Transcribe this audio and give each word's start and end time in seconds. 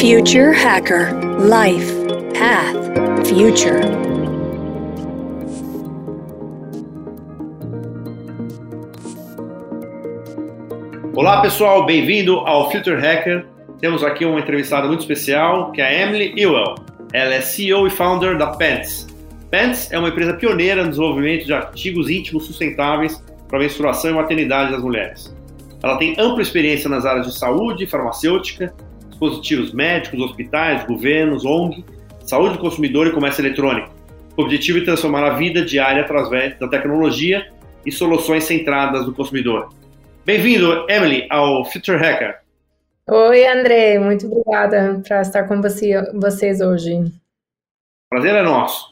Future 0.00 0.52
Hacker 0.52 1.12
Life 1.40 1.92
Path 2.32 3.26
Future. 3.26 3.80
Olá 11.16 11.42
pessoal, 11.42 11.84
bem-vindo 11.84 12.38
ao 12.38 12.70
Future 12.70 13.04
Hacker. 13.04 13.44
Temos 13.80 14.04
aqui 14.04 14.24
uma 14.24 14.38
entrevistada 14.38 14.86
muito 14.86 15.00
especial, 15.00 15.72
que 15.72 15.80
é 15.80 15.88
a 15.88 16.06
Emily 16.06 16.32
Ewell. 16.40 16.76
Ela 17.12 17.34
é 17.34 17.40
CEO 17.40 17.84
e 17.88 17.90
founder 17.90 18.38
da 18.38 18.46
Pants. 18.52 19.08
Pants 19.50 19.90
é 19.90 19.98
uma 19.98 20.10
empresa 20.10 20.32
pioneira 20.34 20.84
no 20.84 20.90
desenvolvimento 20.90 21.44
de 21.44 21.52
artigos 21.52 22.08
íntimos 22.08 22.46
sustentáveis 22.46 23.20
para 23.48 23.58
menstruação 23.58 24.12
e 24.12 24.14
maternidade 24.14 24.70
das 24.70 24.80
mulheres. 24.80 25.36
Ela 25.82 25.96
tem 25.96 26.14
ampla 26.16 26.40
experiência 26.40 26.88
nas 26.88 27.04
áreas 27.04 27.26
de 27.26 27.36
saúde, 27.36 27.84
farmacêutica, 27.84 28.72
dispositivos 29.18 29.72
médicos, 29.72 30.20
hospitais, 30.20 30.86
governos, 30.86 31.44
ONG, 31.44 31.84
saúde 32.24 32.54
do 32.54 32.60
consumidor 32.60 33.08
e 33.08 33.12
comércio 33.12 33.44
eletrônico. 33.44 33.90
O 34.36 34.42
objetivo 34.42 34.78
é 34.78 34.84
transformar 34.84 35.24
a 35.24 35.34
vida 35.34 35.62
diária 35.62 36.02
através 36.02 36.56
da 36.58 36.68
tecnologia 36.68 37.50
e 37.84 37.90
soluções 37.90 38.44
centradas 38.44 39.04
no 39.04 39.12
consumidor. 39.12 39.74
Bem-vindo, 40.24 40.86
Emily, 40.88 41.26
ao 41.28 41.64
Future 41.64 41.98
Hacker. 41.98 42.38
Oi, 43.10 43.46
André, 43.46 43.98
muito 43.98 44.26
obrigada 44.26 45.02
por 45.06 45.16
estar 45.16 45.44
com 45.44 45.60
você, 45.60 46.00
vocês 46.12 46.60
hoje. 46.60 47.04
Prazer 48.08 48.34
é 48.34 48.42
nosso. 48.42 48.86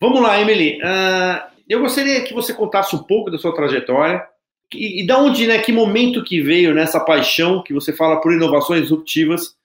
Vamos 0.00 0.20
lá, 0.20 0.40
Emily. 0.40 0.78
Uh, 0.80 1.48
eu 1.68 1.80
gostaria 1.80 2.22
que 2.22 2.32
você 2.32 2.54
contasse 2.54 2.94
um 2.94 3.02
pouco 3.02 3.30
da 3.30 3.38
sua 3.38 3.54
trajetória, 3.54 4.24
e, 4.72 5.02
e 5.02 5.06
da 5.06 5.18
onde, 5.18 5.46
né, 5.46 5.58
que 5.58 5.72
momento 5.72 6.22
que 6.22 6.40
veio 6.40 6.74
nessa 6.74 7.00
paixão 7.00 7.62
que 7.62 7.72
você 7.72 7.92
fala 7.92 8.20
por 8.20 8.32
inovações 8.32 8.82
disruptivas 8.82 9.57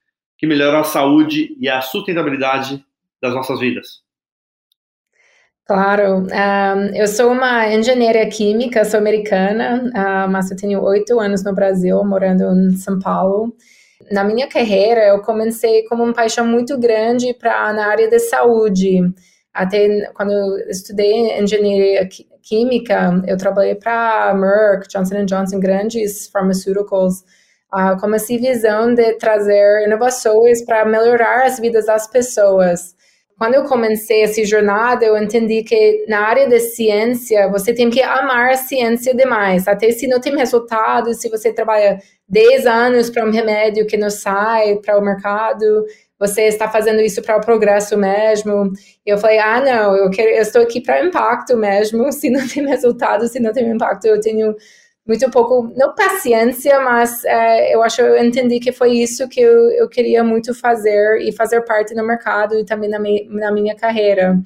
que 0.44 0.48
melhoram 0.48 0.80
a 0.80 0.84
saúde 0.84 1.56
e 1.58 1.70
a 1.70 1.80
sustentabilidade 1.80 2.86
das 3.22 3.34
nossas 3.34 3.62
vidas? 3.62 4.02
Claro, 5.66 6.18
um, 6.18 6.86
eu 6.94 7.08
sou 7.08 7.32
uma 7.32 7.74
engenheira 7.74 8.26
química, 8.26 8.84
sou 8.84 9.00
americana, 9.00 9.90
uh, 9.96 10.30
mas 10.30 10.52
eu 10.52 10.58
tenho 10.58 10.84
oito 10.84 11.18
anos 11.18 11.46
no 11.46 11.56
Brasil, 11.56 12.04
morando 12.04 12.44
em 12.60 12.76
São 12.76 13.00
Paulo. 13.00 13.56
Na 14.12 14.26
minha 14.26 14.46
carreira, 14.46 15.08
eu 15.08 15.22
comecei 15.22 15.84
com 15.84 15.96
uma 15.96 16.12
paixão 16.12 16.46
muito 16.46 16.78
grande 16.78 17.34
para 17.34 17.72
na 17.72 17.88
área 17.88 18.10
de 18.10 18.20
saúde. 18.20 19.00
Até 19.54 20.12
quando 20.14 20.34
eu 20.34 20.70
estudei 20.70 21.40
engenharia 21.40 22.06
química, 22.42 23.24
eu 23.26 23.38
trabalhei 23.38 23.76
para 23.76 24.34
Merck, 24.34 24.90
Johnson 24.90 25.24
Johnson, 25.24 25.62
grandes 25.62 26.28
pharmaceuticals, 26.28 27.24
uh, 27.74 28.00
com 28.00 28.14
essa 28.14 28.38
visão 28.38 28.94
de 28.94 29.14
trazer 29.14 29.86
inovações 29.86 30.64
para 30.64 30.86
melhorar 30.86 31.46
as 31.46 31.60
vidas 31.60 31.88
das 31.88 32.08
pessoas. 32.08 32.96
Quando 33.38 33.56
eu 33.56 33.64
comecei 33.64 34.22
essa 34.24 34.46
jornada, 34.46 35.04
eu 35.04 35.18
entendi 35.18 35.64
que 35.64 36.06
na 36.08 36.20
área 36.22 36.48
de 36.48 36.60
ciência, 36.60 37.50
você 37.50 37.74
tem 37.74 37.90
que 37.90 38.02
amar 38.02 38.52
a 38.52 38.56
ciência 38.56 39.14
demais. 39.14 39.68
Até 39.68 39.92
se 39.92 40.08
não 40.08 40.22
tem 40.22 40.38
resultado, 40.38 41.14
se 41.14 41.28
você 41.30 41.52
trabalha 41.52 42.00
10 42.30 42.66
anos 42.66 43.10
para 43.10 43.26
um 43.26 43.32
remédio 43.32 43.88
que 43.88 43.98
não 43.98 44.10
sai 44.10 44.76
para 44.76 44.98
o 44.98 45.02
mercado, 45.02 45.66
você 46.20 46.44
está 46.44 46.70
fazendo 46.70 47.02
isso 47.02 47.22
para 47.22 47.38
o 47.38 47.42
progresso 47.42 47.98
mesmo? 47.98 48.72
E 49.06 49.10
eu 49.10 49.18
falei, 49.18 49.40
ah, 49.40 49.60
não, 49.60 49.96
eu, 49.98 50.10
quero, 50.10 50.30
eu 50.30 50.42
estou 50.42 50.62
aqui 50.62 50.80
para 50.80 51.04
impacto 51.04 51.58
mesmo. 51.58 52.12
Se 52.14 52.30
não 52.30 52.48
tem 52.48 52.66
resultado, 52.66 53.28
se 53.28 53.40
não 53.40 53.52
tem 53.52 53.68
impacto, 53.70 54.06
eu 54.06 54.22
tenho 54.22 54.56
muito 55.06 55.30
pouco, 55.30 55.72
não 55.76 55.94
paciência, 55.94 56.80
mas 56.80 57.24
é, 57.26 57.76
eu 57.76 57.84
acho, 57.84 58.02
eu 58.02 58.24
entendi 58.24 58.60
que 58.60 58.72
foi 58.72 58.92
isso 58.92 59.28
que 59.28 59.42
eu, 59.42 59.70
eu 59.72 59.90
queria 59.90 60.24
muito 60.24 60.54
fazer 60.54 61.20
e 61.22 61.32
fazer 61.34 61.62
parte 61.62 61.94
no 61.94 62.06
mercado 62.06 62.58
e 62.58 62.66
também 62.66 62.90
na, 62.90 63.00
mi, 63.00 63.28
na 63.30 63.52
minha 63.52 63.76
carreira. 63.76 64.42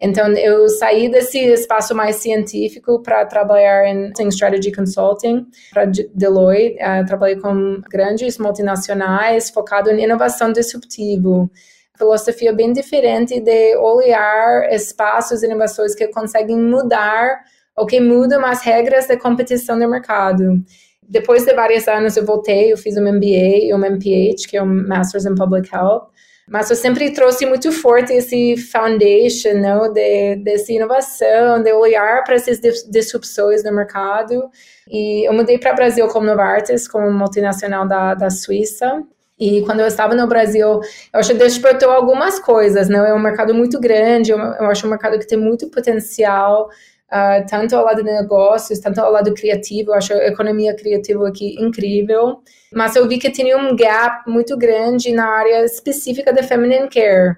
Então, 0.00 0.28
eu 0.28 0.68
saí 0.68 1.10
desse 1.10 1.38
espaço 1.38 1.94
mais 1.94 2.16
científico 2.16 3.02
para 3.02 3.26
trabalhar 3.26 3.84
em, 3.86 4.12
em 4.18 4.28
strategy 4.28 4.72
consulting 4.72 5.46
para 5.72 5.86
Deloitte. 6.14 6.76
Uh, 6.76 7.04
trabalhei 7.04 7.36
com 7.36 7.82
grandes 7.90 8.38
multinacionais 8.38 9.50
focado 9.50 9.90
em 9.90 10.04
inovação 10.04 10.52
disruptiva. 10.52 11.50
Filosofia 11.96 12.52
bem 12.52 12.72
diferente 12.72 13.40
de 13.40 13.76
olhar 13.76 14.72
espaços 14.72 15.42
e 15.42 15.46
inovações 15.46 15.96
que 15.96 16.06
conseguem 16.08 16.56
mudar 16.56 17.40
ou 17.78 17.86
que 17.86 18.00
mudam 18.00 18.44
as 18.44 18.62
regras 18.62 19.06
de 19.06 19.16
competição 19.16 19.78
no 19.78 19.88
mercado. 19.88 20.62
Depois 21.08 21.46
de 21.46 21.54
vários 21.54 21.88
anos, 21.88 22.16
eu 22.16 22.24
voltei, 22.26 22.72
eu 22.72 22.76
fiz 22.76 22.96
um 22.96 23.02
MBA 23.02 23.66
e 23.66 23.74
um 23.74 23.82
MPH, 23.82 24.46
que 24.48 24.56
é 24.56 24.62
um 24.62 24.86
Masters 24.86 25.24
in 25.24 25.34
Public 25.34 25.74
Health. 25.74 26.08
Mas 26.46 26.70
eu 26.70 26.76
sempre 26.76 27.12
trouxe 27.12 27.44
muito 27.44 27.70
forte 27.70 28.12
esse 28.12 28.56
foundation, 28.56 29.54
não, 29.54 29.92
de, 29.92 30.36
dessa 30.36 30.72
inovação, 30.72 31.62
de 31.62 31.72
olhar 31.72 32.24
para 32.24 32.34
essas 32.34 32.58
disrupções 32.90 33.62
no 33.62 33.72
mercado. 33.72 34.50
E 34.90 35.28
eu 35.28 35.32
mudei 35.32 35.58
para 35.58 35.72
o 35.72 35.76
Brasil 35.76 36.08
como 36.08 36.26
Novartis, 36.26 36.88
como 36.88 37.10
multinacional 37.12 37.86
da, 37.86 38.14
da 38.14 38.30
Suíça. 38.30 39.02
E 39.38 39.62
quando 39.62 39.80
eu 39.80 39.86
estava 39.86 40.14
no 40.14 40.26
Brasil, 40.26 40.80
eu 41.12 41.20
acho 41.20 41.32
que 41.32 41.38
despertou 41.38 41.90
algumas 41.90 42.40
coisas, 42.40 42.88
não? 42.88 43.04
É 43.04 43.14
um 43.14 43.20
mercado 43.20 43.54
muito 43.54 43.78
grande, 43.78 44.32
eu 44.32 44.66
acho 44.66 44.86
um 44.86 44.90
mercado 44.90 45.18
que 45.18 45.26
tem 45.26 45.38
muito 45.38 45.70
potencial, 45.70 46.68
Uh, 47.10 47.46
tanto 47.48 47.74
ao 47.74 47.86
lado 47.86 48.02
de 48.02 48.10
negócios, 48.10 48.80
tanto 48.80 49.00
ao 49.00 49.10
lado 49.10 49.32
criativo, 49.32 49.90
eu 49.90 49.94
acho 49.94 50.12
a 50.12 50.26
economia 50.26 50.76
criativa 50.76 51.26
aqui 51.26 51.56
incrível, 51.58 52.42
mas 52.70 52.94
eu 52.96 53.08
vi 53.08 53.18
que 53.18 53.30
tinha 53.30 53.56
um 53.56 53.74
gap 53.74 54.30
muito 54.30 54.58
grande 54.58 55.10
na 55.10 55.26
área 55.26 55.64
específica 55.64 56.34
de 56.34 56.42
feminine 56.42 56.86
care. 56.88 57.36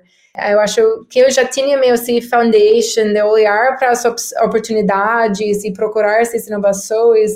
Eu 0.48 0.58
acho 0.60 1.06
que 1.08 1.20
eu 1.20 1.30
já 1.30 1.44
tinha 1.44 1.78
meio 1.78 1.94
esse 1.94 2.20
foundation 2.22 3.12
de 3.12 3.22
olhar 3.22 3.76
para 3.78 3.90
as 3.90 4.04
oportunidades 4.42 5.64
e 5.64 5.72
procurar 5.72 6.20
essas 6.20 6.46
inovações. 6.48 7.32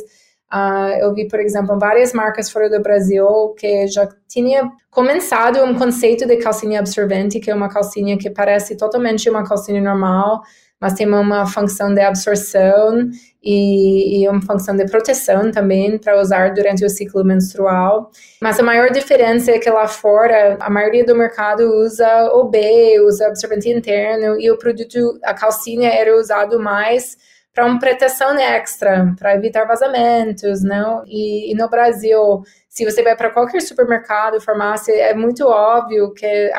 Uh, 0.53 0.95
eu 1.01 1.15
vi, 1.15 1.27
por 1.29 1.41
exemplo, 1.41 1.79
várias 1.79 2.13
marcas 2.13 2.51
fora 2.51 2.71
do 2.71 2.81
Brasil 2.81 3.55
que 3.59 3.87
já 3.89 4.09
tinha 4.29 4.71
começado 4.91 5.63
um 5.65 5.77
conceito 5.77 6.27
de 6.27 6.37
calcinha 6.37 6.79
absorvente, 6.81 7.41
que 7.41 7.51
é 7.51 7.55
uma 7.55 7.69
calcinha 7.69 8.17
que 8.17 8.31
parece 8.31 8.77
totalmente 8.77 9.29
uma 9.29 9.45
calcinha 9.45 9.81
normal, 9.81 10.43
mas 10.85 10.93
tem 10.93 11.09
uma 11.09 11.47
função 11.47 11.95
de 11.95 12.03
absorção 12.03 13.09
e, 13.43 14.21
e 14.21 14.29
uma 14.29 14.43
função 14.43 14.77
de 14.77 14.85
proteção 14.85 15.51
também 15.51 15.97
para 15.97 16.21
usar 16.21 16.53
durante 16.53 16.85
o 16.85 16.91
ciclo 16.91 17.25
menstrual. 17.25 18.11
Mas 18.39 18.61
a 18.61 18.63
maior 18.63 18.91
diferença 18.91 19.51
é 19.53 19.59
que 19.59 19.71
lá 19.71 19.89
fora 19.89 20.59
a 20.61 20.69
maioria 20.69 21.03
do 21.03 21.17
mercado 21.17 21.63
usa 21.63 22.29
OB, 22.35 22.59
usa 23.01 23.29
absorvente 23.29 23.71
interno 23.71 24.39
e 24.39 24.51
o 24.51 24.59
produto, 24.59 25.19
a 25.23 25.33
calcinha 25.33 25.89
era 25.89 26.15
usado 26.15 26.61
mais 26.61 27.17
para 27.55 27.65
uma 27.65 27.79
proteção 27.79 28.37
extra, 28.39 29.15
para 29.19 29.37
evitar 29.37 29.65
vazamentos, 29.65 30.63
não? 30.63 31.03
E, 31.07 31.51
e, 31.51 31.55
no 31.55 31.71
Brasil, 31.71 32.43
se 32.75 32.85
você 32.85 33.05
vai 33.05 33.15
para 33.15 33.31
qualquer 33.31 33.63
supermercado, 33.63 34.41
farmácia, 34.41 34.93
é 34.93 35.15
muito 35.15 35.47
óbvio 35.47 36.13
que 36.13 36.51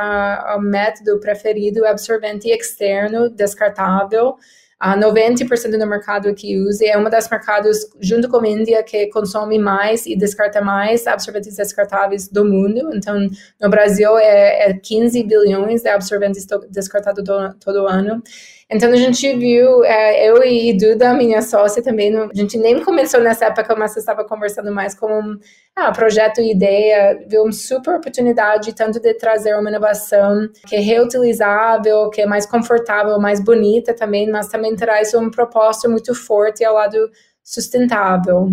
o 0.55 0.59
método 0.61 1.19
preferido 1.19 1.85
é 1.85 1.89
absorvente 1.89 2.47
externo 2.49 3.29
descartável. 3.29 4.37
A 4.79 4.97
90% 4.97 5.77
do 5.77 5.85
mercado 5.85 6.33
que 6.33 6.57
usa 6.57 6.85
é 6.85 6.97
uma 6.97 7.09
das 7.09 7.29
mercados, 7.29 7.79
junto 7.99 8.29
com 8.29 8.39
a 8.39 8.47
Índia, 8.47 8.81
que 8.81 9.07
consome 9.07 9.59
mais 9.59 10.05
e 10.05 10.15
descarta 10.15 10.61
mais 10.61 11.05
absorventes 11.05 11.57
descartáveis 11.57 12.29
do 12.29 12.45
mundo. 12.45 12.91
Então, 12.93 13.27
no 13.59 13.69
Brasil, 13.69 14.17
é, 14.17 14.69
é 14.69 14.73
15 14.73 15.21
bilhões 15.21 15.81
de 15.81 15.89
absorventes 15.89 16.47
descartados 16.69 17.25
todo 17.59 17.87
ano. 17.87 18.23
Então 18.69 18.91
a 18.91 18.95
gente 18.95 19.31
viu, 19.35 19.83
é, 19.83 20.27
eu 20.27 20.43
e 20.43 20.75
Duda, 20.75 21.13
minha 21.13 21.39
sócia 21.43 21.83
também, 21.83 22.15
a 22.17 22.29
gente 22.33 22.57
nem 22.57 22.83
começou 22.83 23.21
nessa 23.21 23.45
época, 23.45 23.75
mas 23.75 23.95
estava 23.95 24.25
conversando 24.25 24.71
mais 24.71 24.95
como 24.95 25.13
um 25.13 25.37
ah, 25.75 25.91
projeto 25.91 26.41
e 26.41 26.51
ideia, 26.51 27.23
viu 27.27 27.43
uma 27.43 27.51
super 27.51 27.95
oportunidade 27.95 28.73
tanto 28.73 28.99
de 28.99 29.13
trazer 29.13 29.55
uma 29.55 29.69
inovação 29.69 30.49
que 30.67 30.75
é 30.75 30.79
reutilizável, 30.79 32.09
que 32.09 32.21
é 32.21 32.25
mais 32.25 32.47
confortável, 32.47 33.19
mais 33.19 33.39
bonita 33.39 33.93
também, 33.93 34.27
mas 34.31 34.47
também 34.47 34.75
traz 34.75 35.13
um 35.13 35.29
propósito 35.29 35.87
muito 35.87 36.15
forte 36.15 36.63
ao 36.65 36.73
lado 36.73 36.97
sustentável. 37.43 38.49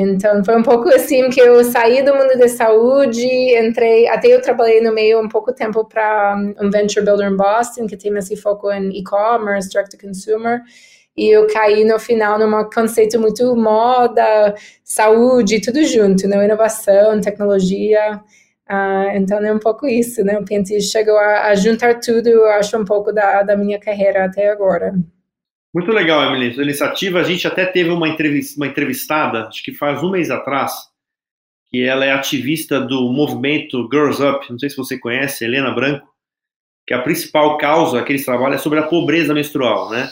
Então, 0.00 0.42
foi 0.42 0.56
um 0.56 0.62
pouco 0.62 0.88
assim 0.88 1.28
que 1.28 1.40
eu 1.40 1.62
saí 1.62 2.02
do 2.02 2.14
mundo 2.14 2.38
da 2.38 2.48
saúde, 2.48 3.26
entrei, 3.26 4.08
até 4.08 4.28
eu 4.28 4.40
trabalhei 4.40 4.80
no 4.80 4.94
meio 4.94 5.20
um 5.20 5.28
pouco 5.28 5.52
tempo 5.52 5.84
para 5.84 6.36
um 6.58 6.70
venture 6.70 7.04
builder 7.04 7.30
em 7.30 7.36
Boston, 7.36 7.86
que 7.86 7.98
tem 7.98 8.16
esse 8.16 8.34
foco 8.34 8.72
em 8.72 8.88
e-commerce, 8.98 9.68
direct 9.68 9.94
to 9.94 10.06
consumer, 10.06 10.62
e 11.14 11.28
eu 11.28 11.46
caí 11.48 11.84
no 11.84 11.98
final 11.98 12.38
num 12.38 12.70
conceito 12.70 13.20
muito 13.20 13.54
moda, 13.54 14.54
saúde, 14.82 15.60
tudo 15.60 15.84
junto, 15.84 16.26
né? 16.26 16.42
inovação, 16.44 17.20
tecnologia. 17.20 18.22
Uh, 18.70 19.16
então 19.16 19.38
é 19.44 19.52
um 19.52 19.58
pouco 19.58 19.86
isso, 19.86 20.24
né? 20.24 20.38
O 20.38 20.44
Pente 20.44 20.80
chegou 20.80 21.18
a, 21.18 21.48
a, 21.48 21.54
juntar 21.54 22.00
tudo, 22.00 22.28
eu 22.28 22.46
acho, 22.52 22.78
um 22.78 22.84
pouco 22.84 23.12
da, 23.12 23.42
da 23.42 23.56
minha 23.56 23.78
carreira 23.78 24.24
até 24.24 24.48
agora. 24.48 24.94
Muito 25.72 25.92
legal, 25.92 26.24
Emily, 26.24 26.58
a 26.58 26.62
iniciativa. 26.64 27.20
A 27.20 27.24
gente 27.24 27.46
até 27.46 27.64
teve 27.64 27.90
uma, 27.90 28.08
entrevista, 28.08 28.56
uma 28.56 28.66
entrevistada, 28.66 29.46
acho 29.46 29.62
que 29.62 29.72
faz 29.72 30.02
um 30.02 30.10
mês 30.10 30.30
atrás, 30.30 30.72
que 31.70 31.82
ela 31.82 32.04
é 32.04 32.12
ativista 32.12 32.80
do 32.80 33.12
movimento 33.12 33.88
Girls 33.90 34.20
Up, 34.20 34.50
não 34.50 34.58
sei 34.58 34.68
se 34.68 34.76
você 34.76 34.98
conhece, 34.98 35.44
Helena 35.44 35.70
Branco, 35.70 36.08
que 36.84 36.92
a 36.92 37.00
principal 37.00 37.56
causa 37.56 38.02
que 38.02 38.10
eles 38.10 38.24
trabalham 38.24 38.54
é 38.54 38.58
sobre 38.58 38.80
a 38.80 38.82
pobreza 38.82 39.32
menstrual, 39.32 39.90
né? 39.90 40.10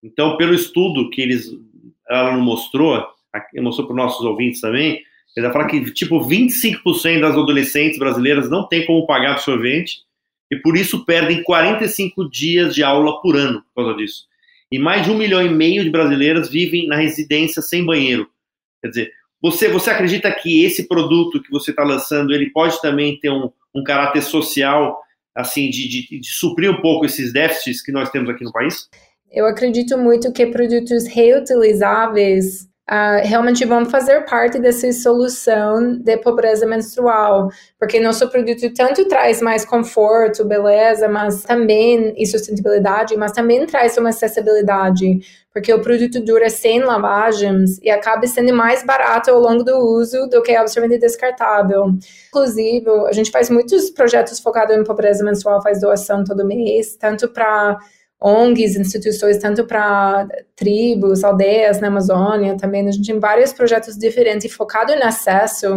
Então, 0.00 0.36
pelo 0.36 0.54
estudo 0.54 1.10
que 1.10 1.20
eles, 1.20 1.50
ela 2.08 2.32
não 2.32 2.40
mostrou, 2.40 3.04
mostrou 3.56 3.88
para 3.88 3.94
os 3.94 4.02
nossos 4.02 4.24
ouvintes 4.24 4.60
também, 4.60 5.02
ela 5.36 5.52
fala 5.52 5.66
que, 5.66 5.92
tipo, 5.92 6.20
25% 6.20 7.20
das 7.20 7.36
adolescentes 7.36 7.98
brasileiras 7.98 8.48
não 8.48 8.66
têm 8.68 8.86
como 8.86 9.06
pagar 9.06 9.32
absorvente 9.32 10.02
e, 10.50 10.56
por 10.56 10.76
isso, 10.76 11.04
perdem 11.04 11.42
45 11.42 12.30
dias 12.30 12.74
de 12.74 12.84
aula 12.84 13.20
por 13.20 13.36
ano 13.36 13.62
por 13.74 13.82
causa 13.82 13.96
disso. 13.96 14.29
E 14.72 14.78
mais 14.78 15.04
de 15.04 15.10
um 15.10 15.16
milhão 15.16 15.44
e 15.44 15.48
meio 15.48 15.82
de 15.82 15.90
brasileiras 15.90 16.48
vivem 16.48 16.86
na 16.86 16.96
residência 16.96 17.60
sem 17.60 17.84
banheiro. 17.84 18.28
Quer 18.80 18.88
dizer, 18.88 19.12
você, 19.42 19.68
você 19.68 19.90
acredita 19.90 20.30
que 20.30 20.64
esse 20.64 20.86
produto 20.86 21.42
que 21.42 21.50
você 21.50 21.70
está 21.70 21.82
lançando, 21.82 22.32
ele 22.32 22.50
pode 22.50 22.80
também 22.80 23.18
ter 23.18 23.30
um, 23.30 23.50
um 23.74 23.82
caráter 23.82 24.22
social 24.22 24.98
assim, 25.34 25.70
de, 25.70 25.88
de, 25.88 26.20
de 26.20 26.28
suprir 26.28 26.70
um 26.70 26.80
pouco 26.80 27.06
esses 27.06 27.32
déficits 27.32 27.82
que 27.82 27.92
nós 27.92 28.10
temos 28.10 28.28
aqui 28.30 28.44
no 28.44 28.52
país? 28.52 28.88
Eu 29.30 29.46
acredito 29.46 29.96
muito 29.96 30.32
que 30.32 30.46
produtos 30.46 31.06
reutilizáveis 31.06 32.69
uh, 32.90 33.26
realmente 33.26 33.64
vão 33.64 33.84
fazer 33.86 34.24
parte 34.24 34.58
dessa 34.58 34.92
solução 34.92 35.96
de 35.96 36.16
pobreza 36.16 36.66
menstrual, 36.66 37.48
porque 37.78 38.00
nosso 38.00 38.28
produto 38.28 38.72
tanto 38.74 39.06
traz 39.06 39.40
mais 39.40 39.64
conforto, 39.64 40.44
beleza, 40.44 41.08
mas 41.08 41.42
também 41.44 42.12
e 42.16 42.26
sustentabilidade, 42.26 43.16
mas 43.16 43.32
também 43.32 43.64
traz 43.64 43.96
uma 43.96 44.08
acessibilidade, 44.08 45.20
porque 45.52 45.72
o 45.72 45.80
produto 45.80 46.20
dura 46.20 46.50
100 46.50 46.80
lavagens 46.80 47.78
e 47.82 47.90
acaba 47.90 48.26
sendo 48.26 48.52
mais 48.52 48.84
barato 48.84 49.30
ao 49.30 49.40
longo 49.40 49.62
do 49.62 49.76
uso 49.78 50.26
do 50.28 50.42
que 50.42 50.54
absorvente 50.54 50.98
descartável. 50.98 51.94
Inclusive, 52.28 52.88
a 53.06 53.12
gente 53.12 53.30
faz 53.30 53.48
muitos 53.50 53.90
projetos 53.90 54.40
focados 54.40 54.76
em 54.76 54.84
pobreza 54.84 55.24
menstrual, 55.24 55.62
faz 55.62 55.80
doação 55.80 56.24
todo 56.24 56.46
mês, 56.46 56.96
tanto 56.96 57.28
para 57.28 57.78
ONGs, 58.22 58.76
instituições, 58.76 59.38
tanto 59.38 59.64
para 59.64 60.28
tribos, 60.54 61.24
aldeias 61.24 61.80
na 61.80 61.88
Amazônia, 61.88 62.56
também 62.56 62.86
a 62.86 62.90
gente 62.90 63.06
tem 63.06 63.18
vários 63.18 63.52
projetos 63.52 63.96
diferentes 63.96 64.52
focados 64.52 64.94
em 64.94 65.02
acesso. 65.02 65.68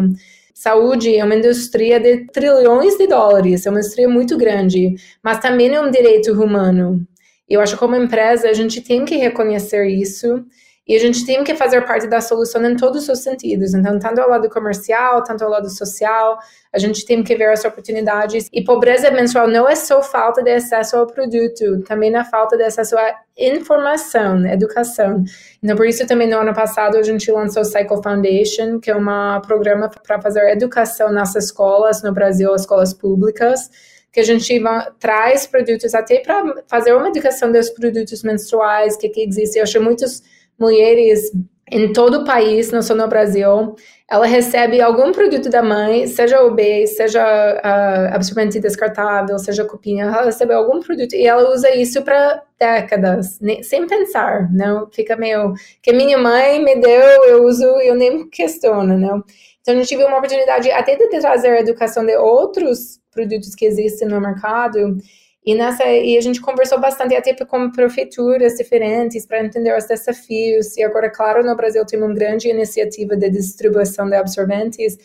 Saúde 0.54 1.16
é 1.16 1.24
uma 1.24 1.36
indústria 1.36 2.00
de 2.00 2.26
trilhões 2.28 2.98
de 2.98 3.08
dólares, 3.08 3.66
é 3.66 3.70
uma 3.70 3.80
indústria 3.80 4.10
muito 4.10 4.38
grande, 4.38 4.96
mas 5.24 5.40
também 5.40 5.74
é 5.74 5.82
um 5.82 5.90
direito 5.90 6.34
humano. 6.34 7.08
Eu 7.48 7.62
acho 7.62 7.74
que 7.74 7.80
como 7.80 7.96
empresa 7.96 8.50
a 8.50 8.54
gente 8.54 8.82
tem 8.82 9.06
que 9.06 9.16
reconhecer 9.16 9.88
isso 9.88 10.46
e 10.86 10.96
a 10.96 11.00
gente 11.00 11.26
tem 11.26 11.44
que 11.44 11.56
fazer 11.56 11.86
parte 11.86 12.08
da 12.08 12.20
solução 12.20 12.64
em 12.66 12.76
todos 12.76 13.08
os 13.08 13.20
sentidos. 13.20 13.74
Então, 13.74 13.98
tanto 14.00 14.20
ao 14.20 14.30
lado 14.30 14.50
comercial, 14.50 15.24
tanto 15.24 15.44
ao 15.44 15.50
lado 15.50 15.70
social, 15.70 16.38
a 16.74 16.78
gente 16.78 17.06
tem 17.06 17.24
que 17.24 17.36
ver 17.36 17.50
as 17.52 17.64
oportunidades. 17.64 18.50
E 18.52 18.62
pobreza 18.62 19.10
menstrual 19.10 19.48
não 19.48 19.68
é 19.68 19.76
só 19.76 20.02
falta 20.02 20.44
de 20.44 20.52
acesso 20.52 20.98
ao 20.98 21.08
produto, 21.08 21.82
também 21.84 22.14
é 22.14 22.24
falta 22.26 22.58
de 22.58 22.64
acesso 22.64 22.98
à 22.98 23.16
informação, 23.38 24.46
educação. 24.46 25.24
Então, 25.64 25.78
por 25.78 25.88
isso 25.88 26.06
também 26.06 26.30
no 26.30 26.38
ano 26.38 26.54
passado 26.54 26.98
a 26.98 27.04
gente 27.04 27.32
lançou 27.32 27.62
o 27.62 27.66
Cycle 27.66 28.04
Foundation, 28.04 28.80
que 28.80 28.92
é 28.92 28.96
um 28.96 29.06
programa 29.42 29.90
para 29.90 30.22
fazer 30.22 30.50
educação 30.52 31.14
nas 31.14 31.34
escolas 31.34 32.04
no 32.04 32.12
Brasil, 32.12 32.54
escolas 32.54 32.94
públicas 32.94 33.70
que 34.12 34.20
a 34.20 34.24
gente 34.24 34.62
traz 35.00 35.48
produtos 35.48 35.96
até 35.96 36.20
para 36.20 36.44
fazer 36.68 36.94
uma 36.94 37.08
educação 37.08 37.52
dos 37.52 37.72
produtos 37.72 38.22
menstruais, 38.22 38.96
que, 38.96 39.10
que 39.10 39.24
existe. 39.24 39.58
Eu 39.58 39.64
acho 39.64 39.82
muitos 39.82 40.22
mulheres 40.60 41.32
em 41.72 41.92
todo 41.92 42.20
o 42.20 42.26
país, 42.26 42.72
não 42.72 42.82
só 42.82 42.94
no 42.94 43.08
Brasil, 43.08 43.76
ela 44.10 44.28
recebe 44.28 44.80
algum 44.80 45.12
produto 45.12 45.50
da 45.50 45.64
mãe, 45.64 46.06
seja 46.06 46.42
o 46.44 46.54
B, 46.54 46.86
seja 46.86 47.24
uh, 47.24 48.14
absorvente 48.14 48.60
descartável, 48.60 49.40
seja 49.40 49.66
cupinha, 49.66 50.04
ela 50.04 50.26
recebe 50.26 50.54
algum 50.54 50.82
produto 50.82 51.16
e 51.16 51.26
ela 51.26 51.52
usa 51.52 51.74
isso 51.74 52.02
para 52.04 52.44
décadas, 52.60 53.40
nem, 53.40 53.64
sem 53.64 53.88
pensar, 53.88 54.54
não? 54.54 54.88
Fica 54.92 55.16
meio 55.16 55.54
que 55.82 55.92
minha 55.92 56.18
mãe 56.18 56.64
me 56.64 56.76
deu, 56.76 57.24
eu 57.28 57.44
uso, 57.46 57.66
eu 57.82 57.96
nem 57.96 58.30
questiono, 58.30 58.98
não? 58.98 59.24
Então 59.62 59.76
gente 59.76 59.88
tive 59.88 60.04
uma 60.04 60.18
oportunidade 60.18 60.70
até 60.70 60.96
de 60.96 61.08
trazer 61.08 61.50
a 61.50 61.62
educação 61.62 62.06
de 62.06 62.16
outros 62.18 63.00
produtos 63.10 63.56
que 63.56 63.66
existem 63.66 64.08
no 64.08 64.20
mercado 64.20 64.98
e, 65.46 65.56
nessa, 65.56 65.86
e 65.86 66.18
a 66.18 66.22
gente 66.22 66.40
conversou 66.40 66.80
bastante 66.80 67.16
até 67.16 67.34
com 67.46 67.70
prefeituras 67.70 68.56
diferentes 68.56 69.26
para 69.26 69.44
entender 69.44 69.78
os 69.78 69.86
desafios. 69.86 70.78
E 70.78 70.84
agora, 70.84 71.10
claro, 71.10 71.44
no 71.44 71.56
Brasil 71.56 71.86
tem 71.86 72.02
uma 72.02 72.14
grande 72.14 72.48
iniciativa 72.48 73.18
de 73.18 73.30
distribuição 73.30 74.08
de 74.08 74.16
absorventes. 74.16 74.98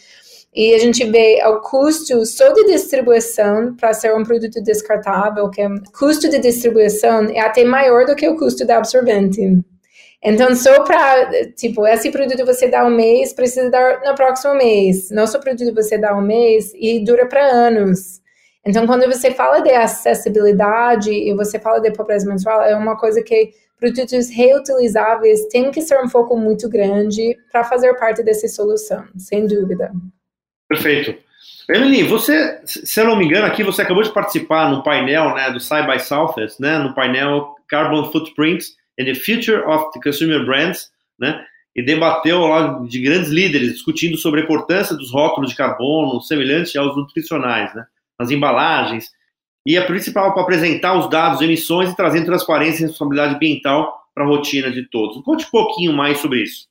E 0.54 0.74
a 0.74 0.78
gente 0.78 1.04
vê 1.04 1.42
o 1.44 1.60
custo 1.60 2.24
só 2.24 2.52
de 2.52 2.64
distribuição 2.66 3.74
para 3.76 3.92
ser 3.92 4.14
um 4.14 4.22
produto 4.22 4.62
descartável, 4.62 5.50
que 5.50 5.60
o 5.60 5.74
é, 5.74 5.80
custo 5.98 6.28
de 6.28 6.38
distribuição 6.38 7.24
é 7.30 7.40
até 7.40 7.64
maior 7.64 8.06
do 8.06 8.14
que 8.14 8.28
o 8.28 8.36
custo 8.36 8.64
do 8.64 8.70
absorvente. 8.70 9.58
Então, 10.22 10.54
só 10.54 10.82
para, 10.84 11.52
tipo, 11.52 11.86
esse 11.86 12.10
produto 12.10 12.44
você 12.44 12.68
dá 12.68 12.84
um 12.84 12.90
mês, 12.90 13.32
precisa 13.32 13.70
dar 13.70 14.00
no 14.04 14.14
próximo 14.14 14.54
mês. 14.54 15.10
Nosso 15.10 15.38
produto 15.40 15.74
você 15.74 15.98
dá 15.98 16.16
um 16.16 16.22
mês 16.22 16.72
e 16.74 17.04
dura 17.04 17.26
para 17.26 17.44
anos. 17.44 18.20
Então, 18.66 18.86
quando 18.86 19.06
você 19.06 19.30
fala 19.30 19.60
de 19.60 19.70
acessibilidade 19.70 21.10
e 21.10 21.32
você 21.34 21.58
fala 21.58 21.80
de 21.80 21.90
pobreza 21.92 22.28
menstrual, 22.28 22.62
é 22.62 22.74
uma 22.76 22.96
coisa 22.96 23.22
que 23.22 23.52
produtos 23.78 24.28
reutilizáveis 24.28 25.46
tem 25.46 25.70
que 25.70 25.80
ser 25.80 26.02
um 26.02 26.08
foco 26.08 26.36
muito 26.36 26.68
grande 26.68 27.36
para 27.50 27.64
fazer 27.64 27.94
parte 27.94 28.22
dessa 28.22 28.48
solução, 28.48 29.04
sem 29.16 29.46
dúvida. 29.46 29.92
Perfeito. 30.68 31.16
Emily, 31.70 32.02
você, 32.02 32.60
se 32.64 33.00
eu 33.00 33.06
não 33.06 33.16
me 33.16 33.26
engano, 33.26 33.46
aqui 33.46 33.62
você 33.62 33.82
acabou 33.82 34.02
de 34.02 34.12
participar 34.12 34.70
no 34.70 34.82
painel 34.82 35.34
né, 35.34 35.50
do 35.50 35.60
Side 35.60 35.86
by 35.86 36.00
Southwest, 36.00 36.58
né, 36.58 36.78
no 36.78 36.94
painel 36.94 37.54
Carbon 37.68 38.10
Footprints 38.10 38.74
and 38.98 39.04
the 39.04 39.14
Future 39.14 39.62
of 39.66 39.90
the 39.92 40.00
Consumer 40.02 40.44
Brands, 40.44 40.90
né, 41.18 41.44
e 41.76 41.82
debateu 41.82 42.40
lá 42.40 42.82
de 42.88 43.00
grandes 43.00 43.30
líderes 43.30 43.74
discutindo 43.74 44.16
sobre 44.16 44.40
a 44.40 44.44
importância 44.44 44.96
dos 44.96 45.12
rótulos 45.12 45.50
de 45.50 45.56
carbono 45.56 46.20
semelhantes 46.20 46.74
aos 46.74 46.96
nutricionais, 46.96 47.72
né 47.74 47.86
nas 48.18 48.30
embalagens, 48.30 49.10
e 49.66 49.76
a 49.76 49.84
principal 49.84 50.32
para 50.32 50.42
apresentar 50.42 50.98
os 50.98 51.10
dados 51.10 51.38
de 51.38 51.44
emissões 51.44 51.90
e 51.90 51.96
trazer 51.96 52.24
transparência 52.24 52.84
e 52.84 52.86
responsabilidade 52.86 53.34
ambiental 53.34 53.94
para 54.14 54.24
a 54.24 54.26
rotina 54.26 54.70
de 54.70 54.88
todos. 54.88 55.22
Conte 55.22 55.46
um 55.46 55.50
pouquinho 55.50 55.92
mais 55.92 56.18
sobre 56.18 56.42
isso. 56.42 56.66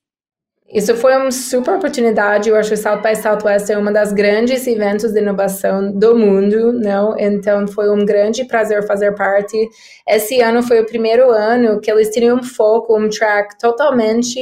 Isso 0.73 0.97
foi 0.97 1.15
uma 1.15 1.31
super 1.31 1.75
oportunidade. 1.75 2.49
Eu 2.49 2.55
acho 2.57 2.69
que 2.69 2.75
o 2.75 2.77
South 2.77 3.01
by 3.01 3.15
Southwest 3.15 3.69
é 3.69 3.77
uma 3.77 3.91
das 3.91 4.11
grandes 4.11 4.67
eventos 4.67 5.13
de 5.13 5.19
inovação 5.19 5.93
do 5.97 6.17
mundo, 6.17 6.73
não? 6.73 7.17
Então 7.17 7.65
foi 7.67 7.89
um 7.89 8.05
grande 8.05 8.43
prazer 8.43 8.85
fazer 8.85 9.15
parte. 9.15 9.55
Esse 10.05 10.41
ano 10.41 10.61
foi 10.61 10.81
o 10.81 10.85
primeiro 10.85 11.31
ano 11.31 11.79
que 11.79 11.89
eles 11.89 12.09
tinham 12.09 12.37
um 12.37 12.43
foco, 12.43 12.99
um 12.99 13.07
track 13.07 13.57
totalmente 13.57 14.39